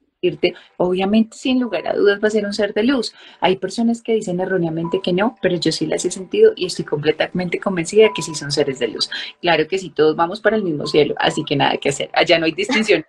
[0.77, 3.13] obviamente sin lugar a dudas va a ser un ser de luz.
[3.39, 6.85] Hay personas que dicen erróneamente que no, pero yo sí las he sentido y estoy
[6.85, 9.09] completamente convencida de que sí son seres de luz.
[9.41, 12.09] Claro que sí, todos vamos para el mismo cielo, así que nada que hacer.
[12.13, 13.05] Allá no hay distinción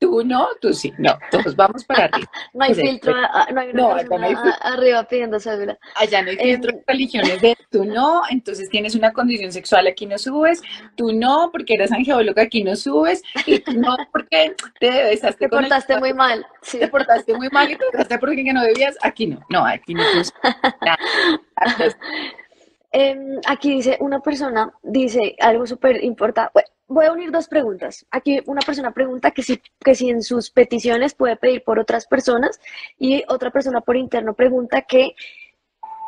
[0.00, 2.30] Tú no, tú sí, no, todos vamos para arriba.
[2.54, 5.78] no hay filtro, ah, no hay, no, no hay arriba pidiendo cédula.
[5.94, 10.06] Allá no hay filtro em, religiones de tú no, entonces tienes una condición sexual, aquí
[10.06, 10.62] no subes,
[10.96, 15.50] tú no, porque eres angeóloga, aquí no subes, y tú no, porque te besaste Te
[15.50, 16.46] portaste muy mal.
[16.62, 16.78] Sí.
[16.78, 20.02] Te portaste muy mal y te portaste porque no debías, aquí no, no, aquí no.
[22.92, 28.04] eh, aquí dice, una persona dice algo súper importante, bueno, voy a unir dos preguntas.
[28.10, 32.06] Aquí una persona pregunta que si, que si en sus peticiones puede pedir por otras
[32.06, 32.60] personas
[32.98, 35.14] y otra persona por interno pregunta que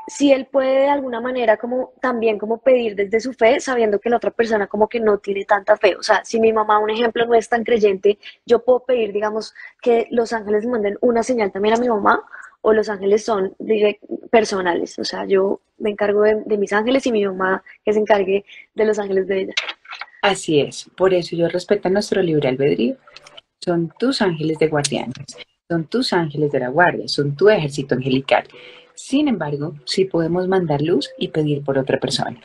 [0.08, 4.10] si él puede de alguna manera como también como pedir desde su fe, sabiendo que
[4.10, 5.94] la otra persona como que no tiene tanta fe.
[5.94, 9.54] O sea, si mi mamá, un ejemplo, no es tan creyente, yo puedo pedir, digamos,
[9.80, 12.24] que los ángeles manden una señal también a mi mamá
[12.60, 13.54] o los ángeles son
[14.30, 14.98] personales.
[14.98, 18.44] O sea, yo me encargo de, mis ángeles y mi mamá que se encargue
[18.74, 19.54] de los ángeles de ella.
[20.22, 22.96] Así es, por eso yo respeto nuestro libre albedrío.
[23.60, 25.36] Son tus ángeles de guardianes,
[25.68, 28.44] son tus ángeles de la guardia, son tu ejército angelical.
[28.94, 32.40] Sin embargo, sí podemos mandar luz y pedir por otra persona.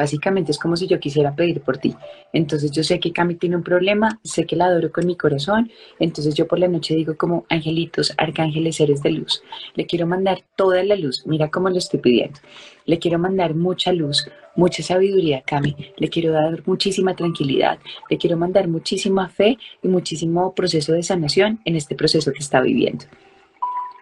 [0.00, 1.94] Básicamente es como si yo quisiera pedir por ti.
[2.32, 5.70] Entonces yo sé que Cami tiene un problema, sé que la adoro con mi corazón,
[5.98, 9.42] entonces yo por la noche digo como angelitos, arcángeles, seres de luz.
[9.74, 12.40] Le quiero mandar toda la luz, mira cómo lo estoy pidiendo.
[12.86, 14.26] Le quiero mandar mucha luz,
[14.56, 17.78] mucha sabiduría Cami, le quiero dar muchísima tranquilidad,
[18.08, 22.62] le quiero mandar muchísima fe y muchísimo proceso de sanación en este proceso que está
[22.62, 23.04] viviendo.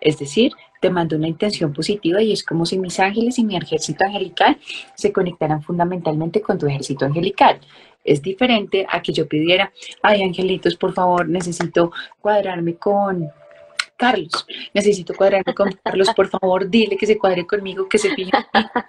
[0.01, 3.57] Es decir, te mando una intención positiva y es como si mis ángeles y mi
[3.57, 4.59] ejército angelical
[4.95, 7.61] se conectaran fundamentalmente con tu ejército angelical.
[8.05, 9.73] Es diferente a que yo pidiera,
[10.03, 13.31] ay angelitos, por favor, necesito cuadrarme con
[13.99, 18.31] Carlos, necesito cuadrarme con Carlos, por favor, dile que se cuadre conmigo, que se fije.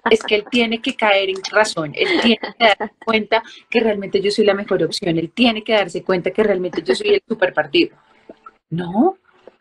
[0.09, 4.21] Es que él tiene que caer en razón, él tiene que darse cuenta que realmente
[4.21, 7.23] yo soy la mejor opción, él tiene que darse cuenta que realmente yo soy el
[7.27, 7.97] super partido.
[8.69, 9.17] No,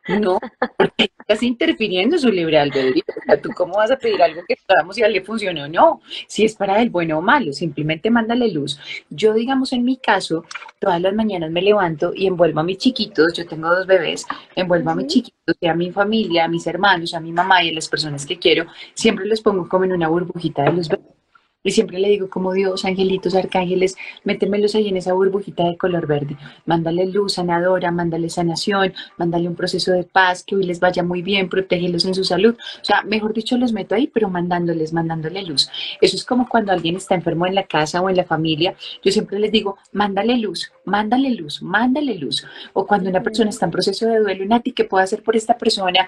[0.09, 0.39] no,
[0.77, 3.05] porque estás interfiriendo en su libre albedrío.
[3.43, 6.01] ¿Tú cómo vas a pedir algo que sabemos si a él le funciona o no?
[6.27, 8.79] Si es para él bueno o malo, simplemente mándale luz.
[9.11, 10.45] Yo, digamos, en mi caso,
[10.79, 14.91] todas las mañanas me levanto y envuelvo a mis chiquitos, yo tengo dos bebés, envuelvo
[14.91, 17.89] a mis chiquitos, a mi familia, a mis hermanos, a mi mamá y a las
[17.89, 21.18] personas que quiero, siempre los pongo como en una burbujita de los bebés
[21.65, 26.07] y siempre le digo como Dios, angelitos, arcángeles, métemelos ahí en esa burbujita de color
[26.07, 26.37] verde.
[26.67, 31.21] Mándale luz sanadora, mándale sanación, mándale un proceso de paz, que hoy les vaya muy
[31.21, 32.55] bien, protégelos en su salud.
[32.81, 35.69] O sea, mejor dicho, los meto ahí, pero mandándoles, mandándole luz.
[36.01, 38.77] Eso es como cuando alguien está enfermo en la casa o en la familia.
[39.03, 42.47] Yo siempre les digo, mándale luz, mándale luz, mándale luz.
[42.73, 45.59] O cuando una persona está en proceso de duelo, Nati, ¿qué puedo hacer por esta
[45.59, 46.07] persona?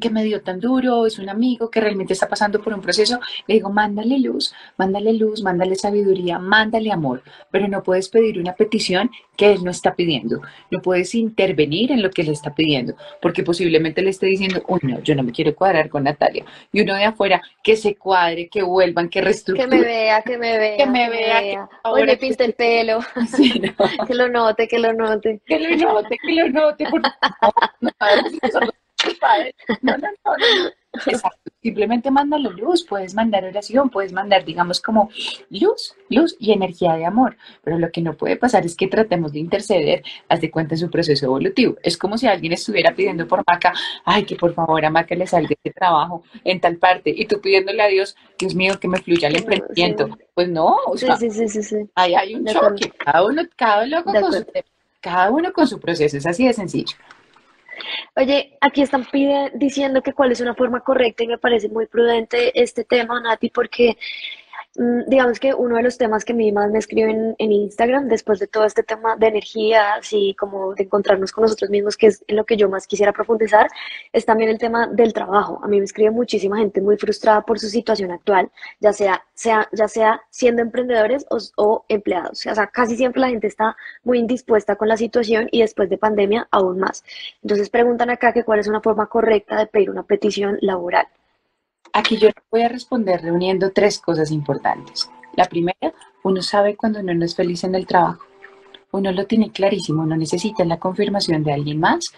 [0.00, 3.20] Que me dio tan duro, es un amigo que realmente está pasando por un proceso,
[3.46, 8.54] le digo, mándale luz, mándale luz, mándale sabiduría, mándale amor, pero no puedes pedir una
[8.54, 12.96] petición que él no está pidiendo, no puedes intervenir en lo que él está pidiendo,
[13.22, 16.80] porque posiblemente le esté diciendo, uy, no, yo no me quiero cuadrar con Natalia, y
[16.80, 19.68] uno de afuera, que se cuadre, que vuelvan, que reestructure.
[19.68, 20.76] Que me vea, que me vea.
[20.76, 23.00] Que me vea, que hoy me pinte el pelo.
[24.06, 25.40] que lo note, que lo note.
[25.46, 26.86] Que lo note, que lo note.
[29.82, 30.70] No, no, no,
[31.04, 31.50] Exacto.
[31.62, 35.10] Simplemente mándalo luz, puedes mandar oración, puedes mandar, digamos, como
[35.50, 37.36] luz, luz y energía de amor.
[37.64, 40.78] Pero lo que no puede pasar es que tratemos de interceder, haz de cuenta en
[40.78, 41.76] su proceso evolutivo.
[41.82, 43.72] Es como si alguien estuviera pidiendo por Maca,
[44.04, 47.40] ay, que por favor a Maca le salga este trabajo en tal parte, y tú
[47.40, 50.08] pidiéndole a Dios, Dios mío, que me fluya el emprendimiento.
[50.34, 52.90] Pues no, o sea, sí, sí, sí, sí, ahí hay un choque.
[52.90, 54.46] Cada uno, cada uno con su,
[55.00, 56.96] cada uno con su proceso, es así de sencillo.
[58.16, 61.86] Oye, aquí están pide, diciendo que cuál es una forma correcta y me parece muy
[61.86, 63.96] prudente este tema, Nati, porque
[65.06, 68.38] digamos que uno de los temas que a mí más me escriben en Instagram, después
[68.38, 72.24] de todo este tema de energías y como de encontrarnos con nosotros mismos, que es
[72.26, 73.68] en lo que yo más quisiera profundizar,
[74.12, 75.60] es también el tema del trabajo.
[75.62, 78.50] A mí me escribe muchísima gente muy frustrada por su situación actual,
[78.80, 82.46] ya sea, sea, ya sea siendo emprendedores o, o empleados.
[82.46, 85.98] O sea, casi siempre la gente está muy indispuesta con la situación y después de
[85.98, 87.04] pandemia aún más.
[87.42, 91.06] Entonces preguntan acá que cuál es una forma correcta de pedir una petición laboral.
[91.96, 95.08] Aquí yo voy a responder reuniendo tres cosas importantes.
[95.34, 95.94] La primera,
[96.24, 98.22] uno sabe cuando uno no es feliz en el trabajo.
[98.92, 102.12] Uno lo tiene clarísimo, no necesita la confirmación de alguien más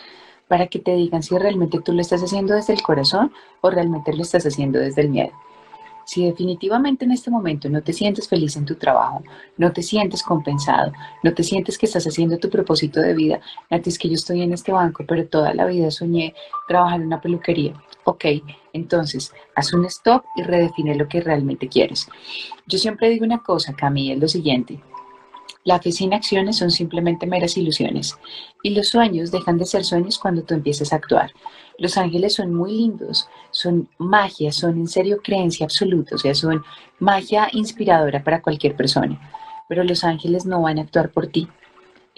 [0.49, 4.13] para que te digan si realmente tú lo estás haciendo desde el corazón o realmente
[4.13, 5.31] lo estás haciendo desde el miedo.
[6.09, 9.23] Si definitivamente en este momento no te sientes feliz en tu trabajo,
[9.59, 10.91] no te sientes compensado,
[11.23, 14.55] no te sientes que estás haciendo tu propósito de vida, es que yo estoy en
[14.55, 16.35] este banco, pero toda la vida soñé
[16.67, 17.75] trabajar en una peluquería.
[18.05, 18.25] Ok,
[18.73, 22.09] entonces haz un stop y redefine lo que realmente quieres.
[22.67, 24.81] Yo siempre digo una cosa, Cami, es lo siguiente.
[25.69, 28.17] La fe sin acciones son simplemente meras ilusiones
[28.63, 31.31] y los sueños dejan de ser sueños cuando tú empiezas a actuar.
[31.77, 36.65] Los ángeles son muy lindos, son magia, son en serio creencia absoluta, o sea, son
[37.01, 39.21] magia inspiradora para cualquier persona,
[39.69, 41.47] pero los ángeles no van a actuar por ti,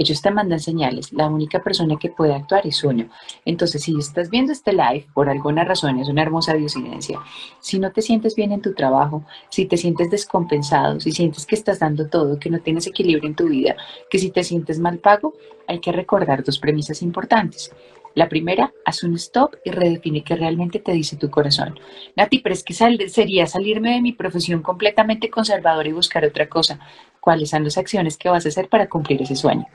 [0.00, 1.12] ellos te mandan señales.
[1.12, 3.10] La única persona que puede actuar es uno.
[3.44, 7.20] Entonces, si estás viendo este live, por alguna razón, es una hermosa diosidencia.
[7.60, 11.54] Si no te sientes bien en tu trabajo, si te sientes descompensado, si sientes que
[11.54, 13.76] estás dando todo, que no tienes equilibrio en tu vida,
[14.08, 15.34] que si te sientes mal pago,
[15.68, 17.70] hay que recordar dos premisas importantes.
[18.14, 21.78] La primera, haz un stop y redefine qué realmente te dice tu corazón.
[22.16, 26.80] Nati, pero es que sería salirme de mi profesión completamente conservadora y buscar otra cosa.
[27.20, 29.66] ¿Cuáles son las acciones que vas a hacer para cumplir ese sueño?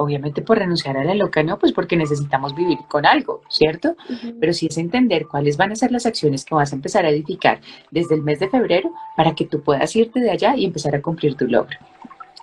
[0.00, 3.96] Obviamente por renunciar a la loca, no, pues porque necesitamos vivir con algo, ¿cierto?
[4.40, 7.10] Pero sí es entender cuáles van a ser las acciones que vas a empezar a
[7.10, 10.94] edificar desde el mes de febrero para que tú puedas irte de allá y empezar
[10.94, 11.76] a cumplir tu logro.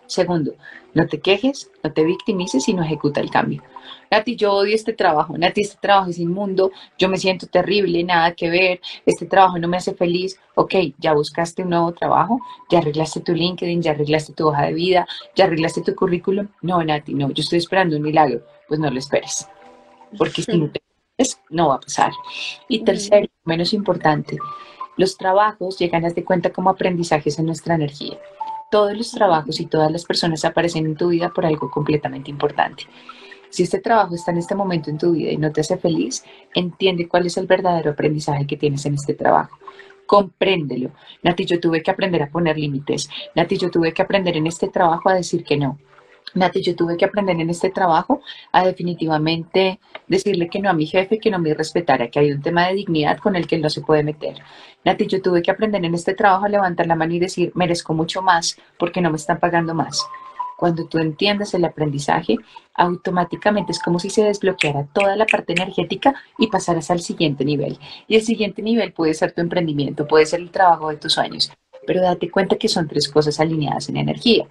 [0.07, 0.55] Segundo,
[0.93, 3.63] no te quejes, no te victimices y no ejecuta el cambio.
[4.11, 8.33] Nati, yo odio este trabajo, Nati, este trabajo es inmundo, yo me siento terrible, nada
[8.33, 10.39] que ver, este trabajo no me hace feliz.
[10.55, 12.39] Ok, ya buscaste un nuevo trabajo,
[12.69, 16.47] ya arreglaste tu LinkedIn, ya arreglaste tu hoja de vida, ya arreglaste tu currículum.
[16.61, 18.41] No, Nati, no, yo estoy esperando un milagro.
[18.67, 19.47] Pues no lo esperes,
[20.17, 20.81] porque si no te
[21.49, 22.11] no va a pasar.
[22.67, 24.37] Y tercero, menos importante,
[24.97, 28.17] los trabajos llegan a de cuenta como aprendizajes en nuestra energía.
[28.75, 32.83] Todos los trabajos y todas las personas aparecen en tu vida por algo completamente importante.
[33.49, 36.25] Si este trabajo está en este momento en tu vida y no te hace feliz,
[36.53, 39.57] entiende cuál es el verdadero aprendizaje que tienes en este trabajo.
[40.05, 40.91] Compréndelo.
[41.23, 43.09] Nati, yo tuve que aprender a poner límites.
[43.33, 45.79] Nati, yo tuve que aprender en este trabajo a decir que no.
[46.35, 48.21] Nati, yo tuve que aprender en este trabajo
[48.51, 52.41] a definitivamente decirle que no a mi jefe, que no me respetara, que hay un
[52.41, 54.35] tema de dignidad con el que no se puede meter.
[54.83, 57.93] Nati, yo tuve que aprender en este trabajo a levantar la mano y decir, merezco
[57.93, 60.05] mucho más porque no me están pagando más.
[60.57, 62.37] Cuando tú entiendes el aprendizaje,
[62.73, 67.77] automáticamente es como si se desbloqueara toda la parte energética y pasaras al siguiente nivel.
[68.07, 71.51] Y el siguiente nivel puede ser tu emprendimiento, puede ser el trabajo de tus sueños,
[71.85, 74.47] pero date cuenta que son tres cosas alineadas en energía.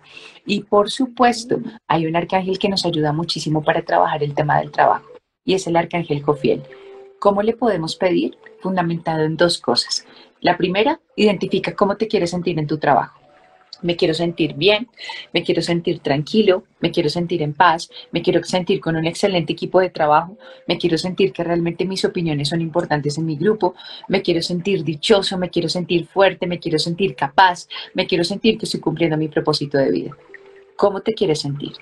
[0.47, 1.59] Y por supuesto,
[1.89, 5.07] hay un arcángel que nos ayuda muchísimo para trabajar el tema del trabajo,
[5.45, 6.63] y es el arcángel Jofiel.
[7.19, 8.37] ¿Cómo le podemos pedir?
[8.61, 10.07] Fundamentado en dos cosas.
[10.41, 13.24] La primera, identifica cómo te quieres sentir en tu trabajo
[13.83, 14.89] me quiero sentir bien,
[15.33, 19.53] me quiero sentir tranquilo, me quiero sentir en paz, me quiero sentir con un excelente
[19.53, 23.75] equipo de trabajo, me quiero sentir que realmente mis opiniones son importantes en mi grupo,
[24.09, 28.59] me quiero sentir dichoso, me quiero sentir fuerte, me quiero sentir capaz, me quiero sentir
[28.59, 30.17] que estoy cumpliendo mi propósito de vida.
[30.77, 31.73] ¿Cómo te quieres sentir?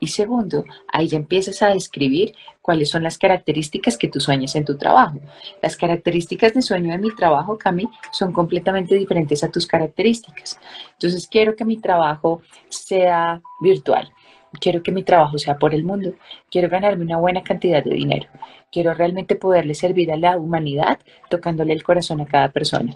[0.00, 4.64] Y segundo, ahí ya empiezas a describir cuáles son las características que tú sueñas en
[4.64, 5.20] tu trabajo.
[5.60, 10.58] Las características de sueño de mi trabajo, Cami, son completamente diferentes a tus características.
[10.92, 12.40] Entonces, quiero que mi trabajo
[12.70, 14.10] sea virtual.
[14.58, 16.14] Quiero que mi trabajo sea por el mundo.
[16.50, 18.26] Quiero ganarme una buena cantidad de dinero.
[18.72, 20.98] Quiero realmente poderle servir a la humanidad
[21.28, 22.94] tocándole el corazón a cada persona.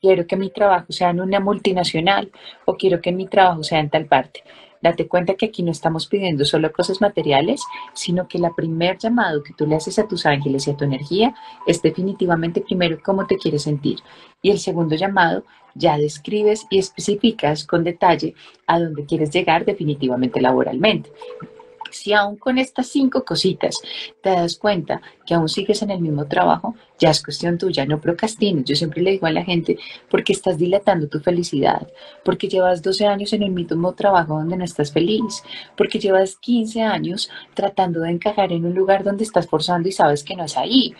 [0.00, 2.32] Quiero que mi trabajo sea en una multinacional
[2.64, 4.42] o quiero que mi trabajo sea en tal parte.
[4.86, 7.60] Date cuenta que aquí no estamos pidiendo solo cosas materiales,
[7.92, 10.84] sino que la primer llamado que tú le haces a tus ángeles y a tu
[10.84, 11.34] energía
[11.66, 13.98] es definitivamente primero cómo te quieres sentir.
[14.42, 15.42] Y el segundo llamado
[15.74, 18.34] ya describes y especificas con detalle
[18.68, 21.10] a dónde quieres llegar definitivamente laboralmente.
[21.90, 23.78] Si aún con estas cinco cositas
[24.22, 28.00] te das cuenta que aún sigues en el mismo trabajo, ya es cuestión tuya, no
[28.00, 28.64] procrastines.
[28.64, 29.78] Yo siempre le digo a la gente,
[30.10, 31.86] porque estás dilatando tu felicidad,
[32.24, 35.42] porque llevas 12 años en el mismo trabajo donde no estás feliz,
[35.76, 40.22] porque llevas 15 años tratando de encajar en un lugar donde estás forzando y sabes
[40.22, 40.94] que no es ahí.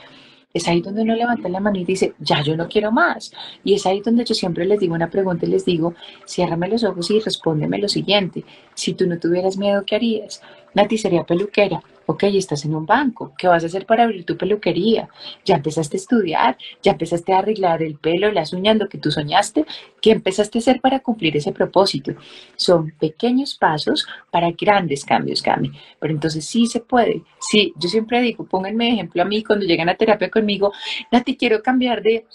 [0.57, 3.31] Es ahí donde uno levanta la mano y dice, ya yo no quiero más.
[3.63, 5.95] Y es ahí donde yo siempre les digo una pregunta y les digo,
[6.27, 8.43] ciérrame los ojos y respóndeme lo siguiente.
[8.77, 10.43] Si tú no tuvieras miedo, ¿qué harías?
[10.75, 11.83] Nati sería peluquera.
[12.05, 13.33] Ok, estás en un banco.
[13.37, 15.09] ¿Qué vas a hacer para abrir tu peluquería?
[15.45, 19.11] Ya empezaste a estudiar, ya empezaste a arreglar el pelo, las uñas, lo que tú
[19.11, 19.65] soñaste.
[20.03, 22.13] ¿Qué empezaste a hacer para cumplir ese propósito?
[22.57, 25.73] Son pequeños pasos para grandes cambios, Cami.
[25.99, 27.23] Pero entonces sí se puede.
[27.41, 30.73] Sí, yo siempre digo, pónganme ejemplo a mí cuando llegan a terapia conmigo.
[31.11, 32.27] Nati, quiero cambiar de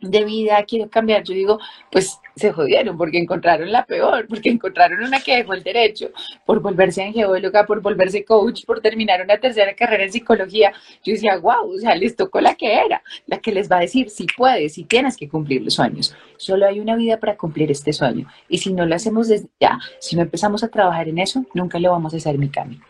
[0.00, 1.24] de vida, quiero cambiar.
[1.24, 1.58] Yo digo,
[1.90, 6.10] pues se jodieron porque encontraron la peor, porque encontraron una que dejó el derecho
[6.46, 10.72] por volverse angeóloga, por volverse coach, por terminar una tercera carrera en psicología.
[11.02, 13.80] Yo decía, wow, o sea, les tocó la que era, la que les va a
[13.80, 16.14] decir si puedes, si tienes que cumplir los sueños.
[16.36, 18.28] Solo hay una vida para cumplir este sueño.
[18.48, 21.78] Y si no lo hacemos desde ya, si no empezamos a trabajar en eso, nunca
[21.78, 22.84] lo vamos a hacer mi camino.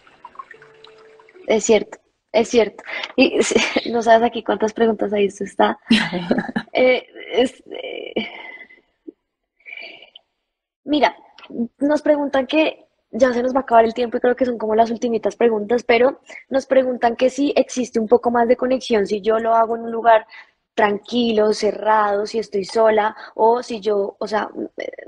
[1.46, 1.98] Es cierto.
[2.32, 2.82] Es cierto.
[3.16, 3.38] Y
[3.90, 5.78] no sabes aquí cuántas preguntas ahí esto está.
[6.80, 8.28] Eh, eh,
[10.84, 11.16] mira,
[11.78, 14.58] nos preguntan que ya se nos va a acabar el tiempo y creo que son
[14.58, 16.20] como las ultimitas preguntas, pero
[16.50, 19.82] nos preguntan que si existe un poco más de conexión, si yo lo hago en
[19.82, 20.26] un lugar
[20.74, 24.48] tranquilo, cerrado, si estoy sola o si yo, o sea,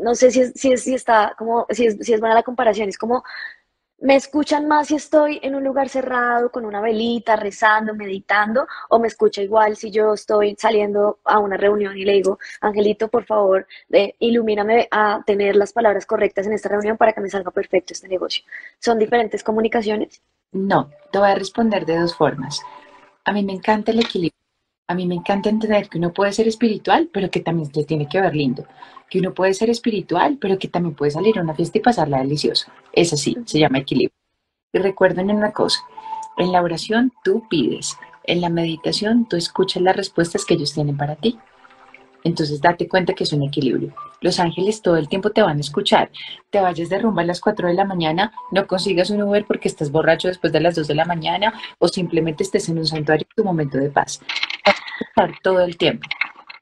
[0.00, 2.98] no sé si, si, si está como, si es, si es buena la comparación, es
[2.98, 3.22] como
[4.02, 8.66] ¿Me escuchan más si estoy en un lugar cerrado, con una velita, rezando, meditando?
[8.88, 13.08] ¿O me escucha igual si yo estoy saliendo a una reunión y le digo, Angelito,
[13.08, 13.66] por favor,
[14.18, 18.08] ilumíname a tener las palabras correctas en esta reunión para que me salga perfecto este
[18.08, 18.42] negocio?
[18.78, 20.22] ¿Son diferentes comunicaciones?
[20.52, 22.62] No, te voy a responder de dos formas.
[23.26, 24.39] A mí me encanta el equilibrio.
[24.90, 28.08] A mí me encanta entender que uno puede ser espiritual, pero que también se tiene
[28.08, 28.66] que ver lindo
[29.10, 32.18] que uno puede ser espiritual, pero que también puede salir a una fiesta y pasarla
[32.18, 32.70] delicioso.
[32.92, 34.16] Es así, se llama equilibrio.
[34.72, 35.80] Y recuerden una cosa,
[36.38, 40.96] en la oración tú pides, en la meditación tú escuchas las respuestas que ellos tienen
[40.96, 41.38] para ti.
[42.24, 43.94] Entonces date cuenta que es un equilibrio.
[44.20, 46.10] Los ángeles todo el tiempo te van a escuchar.
[46.50, 49.68] Te vayas de rumba a las 4 de la mañana, no consigas un Uber porque
[49.68, 53.26] estás borracho después de las 2 de la mañana o simplemente estés en un santuario
[53.30, 54.20] en tu momento de paz.
[55.42, 56.06] Todo el tiempo.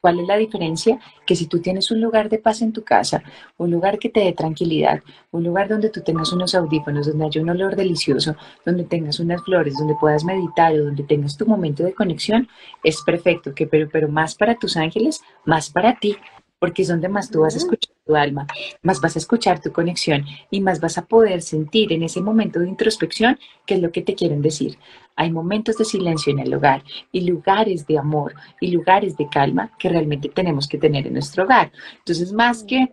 [0.09, 0.99] ¿Cuál es la diferencia?
[1.27, 3.23] Que si tú tienes un lugar de paz en tu casa,
[3.59, 5.03] un lugar que te dé tranquilidad,
[5.33, 8.35] un lugar donde tú tengas unos audífonos, donde haya un olor delicioso,
[8.65, 12.49] donde tengas unas flores, donde puedas meditar o donde tengas tu momento de conexión,
[12.83, 16.17] es perfecto, que pero, pero más para tus ángeles, más para ti,
[16.59, 18.47] porque es donde más tú vas a escuchar tu alma,
[18.83, 22.59] más vas a escuchar tu conexión y más vas a poder sentir en ese momento
[22.59, 24.79] de introspección qué es lo que te quieren decir.
[25.17, 26.83] Hay momentos de silencio en el hogar
[27.13, 31.45] y lugares de amor y lugares de calma que realmente tenemos que tener en nuestro
[31.45, 31.73] hogar.
[31.99, 32.93] Entonces, más que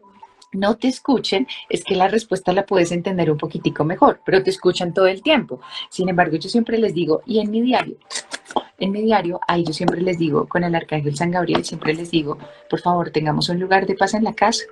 [0.55, 4.49] no te escuchen, es que la respuesta la puedes entender un poquitico mejor, pero te
[4.49, 5.59] escuchan todo el tiempo.
[5.89, 7.97] Sin embargo, yo siempre les digo, y en mi diario,
[8.77, 12.11] en mi diario, ahí yo siempre les digo, con el arcángel San Gabriel, siempre les
[12.11, 12.37] digo,
[12.69, 14.63] por favor, tengamos un lugar de paz en la casa.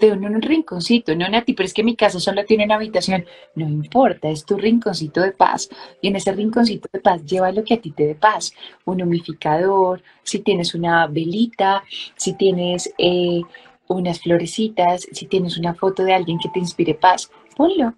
[0.00, 3.24] De un, un rinconcito, no Nati, pero es que mi casa solo tiene una habitación.
[3.54, 5.68] No importa, es tu rinconcito de paz.
[6.00, 8.52] Y en ese rinconcito de paz lleva lo que a ti te dé paz.
[8.86, 11.84] Un humificador, si tienes una velita,
[12.16, 13.42] si tienes eh,
[13.88, 17.94] unas florecitas, si tienes una foto de alguien que te inspire paz, ponlo.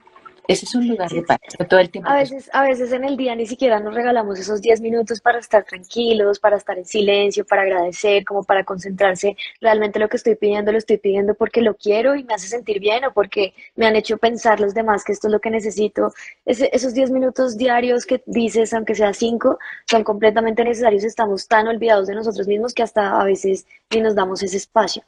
[0.49, 2.09] Ese es un lugar de paz, todo el tiempo.
[2.09, 5.41] A veces, a veces en el día ni siquiera nos regalamos esos 10 minutos para
[5.41, 9.37] estar tranquilos, para estar en silencio, para agradecer, como para concentrarse.
[9.61, 12.78] Realmente lo que estoy pidiendo lo estoy pidiendo porque lo quiero y me hace sentir
[12.78, 16.12] bien o porque me han hecho pensar los demás que esto es lo que necesito.
[16.45, 19.59] esos 10 minutos diarios que dices, aunque sea 5,
[19.91, 21.03] son completamente necesarios.
[21.03, 25.03] Estamos tan olvidados de nosotros mismos que hasta a veces ni nos damos ese espacio.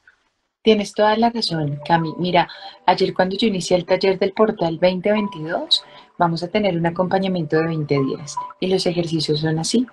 [0.69, 2.13] Tienes toda la razón, Cami.
[2.19, 2.47] Mira,
[2.85, 5.83] ayer cuando yo inicié el taller del portal 2022,
[6.19, 9.87] vamos a tener un acompañamiento de 20 días y los ejercicios son así.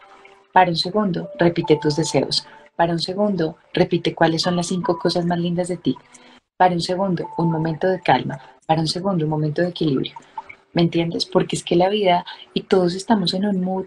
[0.53, 2.47] Para un segundo, repite tus deseos.
[2.77, 5.97] Para un segundo, repite cuáles son las cinco cosas más lindas de ti.
[6.59, 8.39] Para un segundo, un momento de calma.
[8.67, 10.13] Para un segundo, un momento de equilibrio.
[10.77, 11.25] ¿Me entiendes?
[11.25, 13.87] Porque es que la vida y todos estamos en un mood,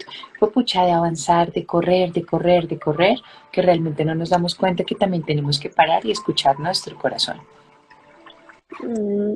[0.52, 3.20] pucha, de avanzar, de correr, de correr, de correr,
[3.52, 7.42] que realmente no nos damos cuenta que también tenemos que parar y escuchar nuestro corazón.
[8.82, 9.34] Mm,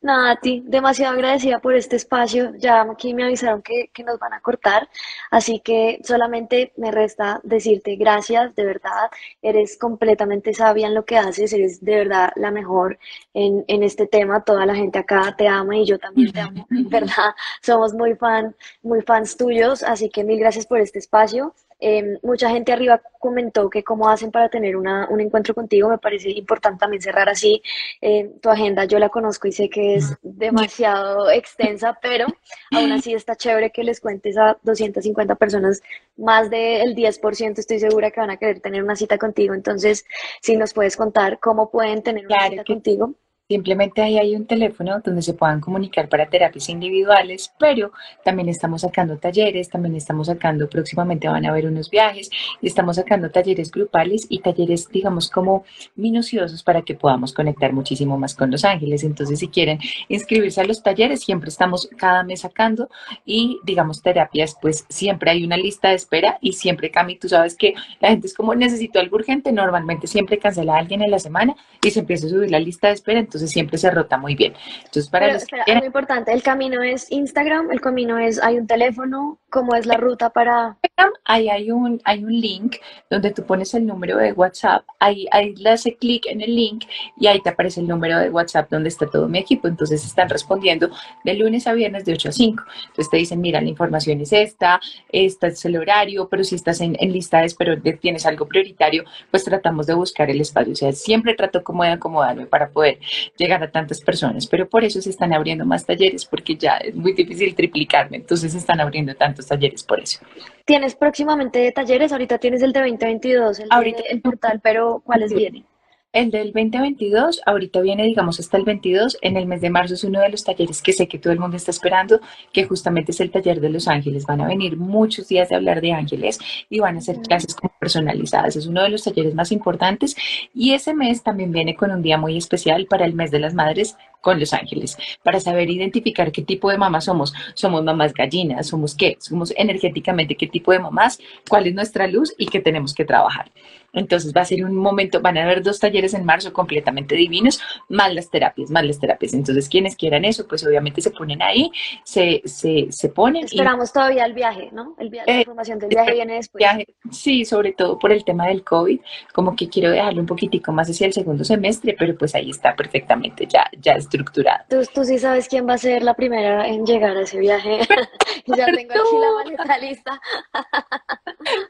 [0.00, 2.52] nada, a ti, demasiado agradecida por este espacio.
[2.56, 4.88] Ya aquí me avisaron que, que, nos van a cortar,
[5.30, 9.10] así que solamente me resta decirte gracias, de verdad.
[9.42, 12.98] Eres completamente sabia en lo que haces, eres de verdad la mejor
[13.34, 14.42] en, en este tema.
[14.42, 17.34] Toda la gente acá te ama y yo también te amo, en verdad.
[17.60, 21.54] Somos muy fan, muy fans tuyos, así que mil gracias por este espacio.
[21.84, 25.88] Em, mucha gente arriba comentó que cómo hacen para tener una, un encuentro contigo.
[25.88, 27.60] Me parece importante también cerrar así
[28.00, 28.84] em, tu agenda.
[28.84, 32.26] Yo la conozco y sé que es demasiado extensa, pero
[32.70, 35.82] aún así está chévere que les cuentes a 250 personas,
[36.16, 39.52] más del 10% estoy segura que van a querer tener una cita contigo.
[39.52, 40.04] Entonces,
[40.40, 43.14] si nos puedes contar cómo pueden tener una cita contigo.
[43.52, 47.92] Simplemente ahí hay un teléfono donde se puedan comunicar para terapias individuales, pero
[48.24, 52.30] también estamos sacando talleres, también estamos sacando, próximamente van a haber unos viajes
[52.72, 58.34] estamos sacando talleres grupales y talleres, digamos, como minuciosos para que podamos conectar muchísimo más
[58.34, 59.04] con los ángeles.
[59.04, 59.78] Entonces, si quieren
[60.08, 62.88] inscribirse a los talleres, siempre estamos cada mes sacando
[63.26, 67.56] y, digamos, terapias, pues siempre hay una lista de espera y siempre, Cami, tú sabes
[67.56, 71.18] que la gente es como necesito algo urgente, normalmente siempre cancela a alguien en la
[71.18, 74.34] semana y se empieza a subir la lista de espera, entonces siempre se rota muy
[74.34, 74.54] bien.
[74.78, 78.58] Entonces, para Pero, espera, es muy importante, el camino es Instagram, el camino es, hay
[78.58, 80.78] un teléfono, ¿cómo es la ruta para...?
[81.24, 82.76] Ahí hay un, hay un link
[83.10, 86.84] donde tú pones el número de WhatsApp, ahí, ahí le hace clic en el link
[87.18, 90.28] y ahí te aparece el número de WhatsApp donde está todo mi equipo, entonces están
[90.28, 90.90] respondiendo
[91.24, 92.64] de lunes a viernes de 8 a 5.
[92.88, 94.80] Entonces te dicen, mira, la información es esta,
[95.10, 99.44] este es el horario, pero si estás en, en lista de tienes algo prioritario, pues
[99.44, 100.72] tratamos de buscar el espacio.
[100.72, 102.98] O sea, siempre trato como de acomodarme para poder
[103.36, 106.94] llegar a tantas personas, pero por eso se están abriendo más talleres, porque ya es
[106.94, 110.20] muy difícil triplicarme, entonces se están abriendo tantos talleres por eso.
[110.64, 112.12] ¿Tienes próximamente talleres?
[112.12, 115.64] Ahorita tienes el de 2022, el, Ahorita, el portal, pero ¿cuáles vienen?
[116.12, 119.16] El del 2022, ahorita viene, digamos, hasta el 22.
[119.22, 121.38] En el mes de marzo es uno de los talleres que sé que todo el
[121.38, 122.20] mundo está esperando,
[122.52, 124.26] que justamente es el taller de los ángeles.
[124.26, 126.38] Van a venir muchos días de hablar de ángeles
[126.68, 128.56] y van a ser clases como personalizadas.
[128.56, 130.14] Es uno de los talleres más importantes.
[130.52, 133.54] Y ese mes también viene con un día muy especial para el mes de las
[133.54, 137.34] madres, con los ángeles para saber identificar qué tipo de mamá somos.
[137.52, 141.18] Somos mamás gallinas, somos qué, somos energéticamente qué tipo de mamás,
[141.48, 143.50] cuál es nuestra luz y qué tenemos que trabajar.
[143.92, 147.60] Entonces va a ser un momento, van a haber dos talleres en marzo completamente divinos,
[147.88, 149.34] más las terapias, más las terapias.
[149.34, 151.70] Entonces quienes quieran eso, pues obviamente se ponen ahí,
[152.04, 153.44] se, se, se ponen.
[153.44, 154.94] Esperamos todavía el viaje, ¿no?
[154.98, 156.60] El viaje, la eh, información del viaje viene después.
[156.60, 159.00] Viaje, sí, sobre todo por el tema del COVID,
[159.32, 162.74] como que quiero dejarlo un poquitico más hacia el segundo semestre, pero pues ahí está
[162.74, 164.64] perfectamente ya, ya estructurado.
[164.68, 167.80] Tú, tú sí sabes quién va a ser la primera en llegar a ese viaje.
[168.46, 170.20] ya tengo aquí la maleta lista.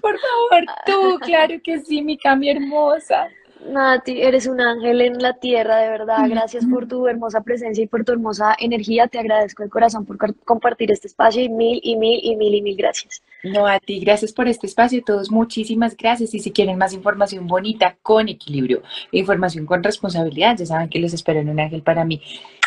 [0.01, 3.29] por favor, tú, claro que sí, mi Cami hermosa.
[3.69, 6.29] Nati, eres un ángel en la tierra, de verdad.
[6.29, 9.09] Gracias por tu hermosa presencia y por tu hermosa energía.
[9.09, 12.63] Te agradezco de corazón por compartir este espacio y mil y mil y mil y
[12.63, 13.23] mil gracias.
[13.43, 15.03] No, a ti, gracias por este espacio.
[15.05, 16.35] Todos, muchísimas gracias.
[16.35, 21.15] Y si quieren más información bonita, con equilibrio, información con responsabilidad, ya saben que les
[21.15, 22.23] espero en un ángel para mí.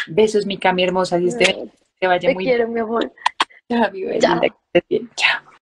[0.08, 1.18] Besos, mi Cami hermosa.
[1.18, 3.12] Dios te, te vaya te quiero, mi amor.
[3.70, 4.42] Chao, mi Chao.
[5.16, 5.55] Chao.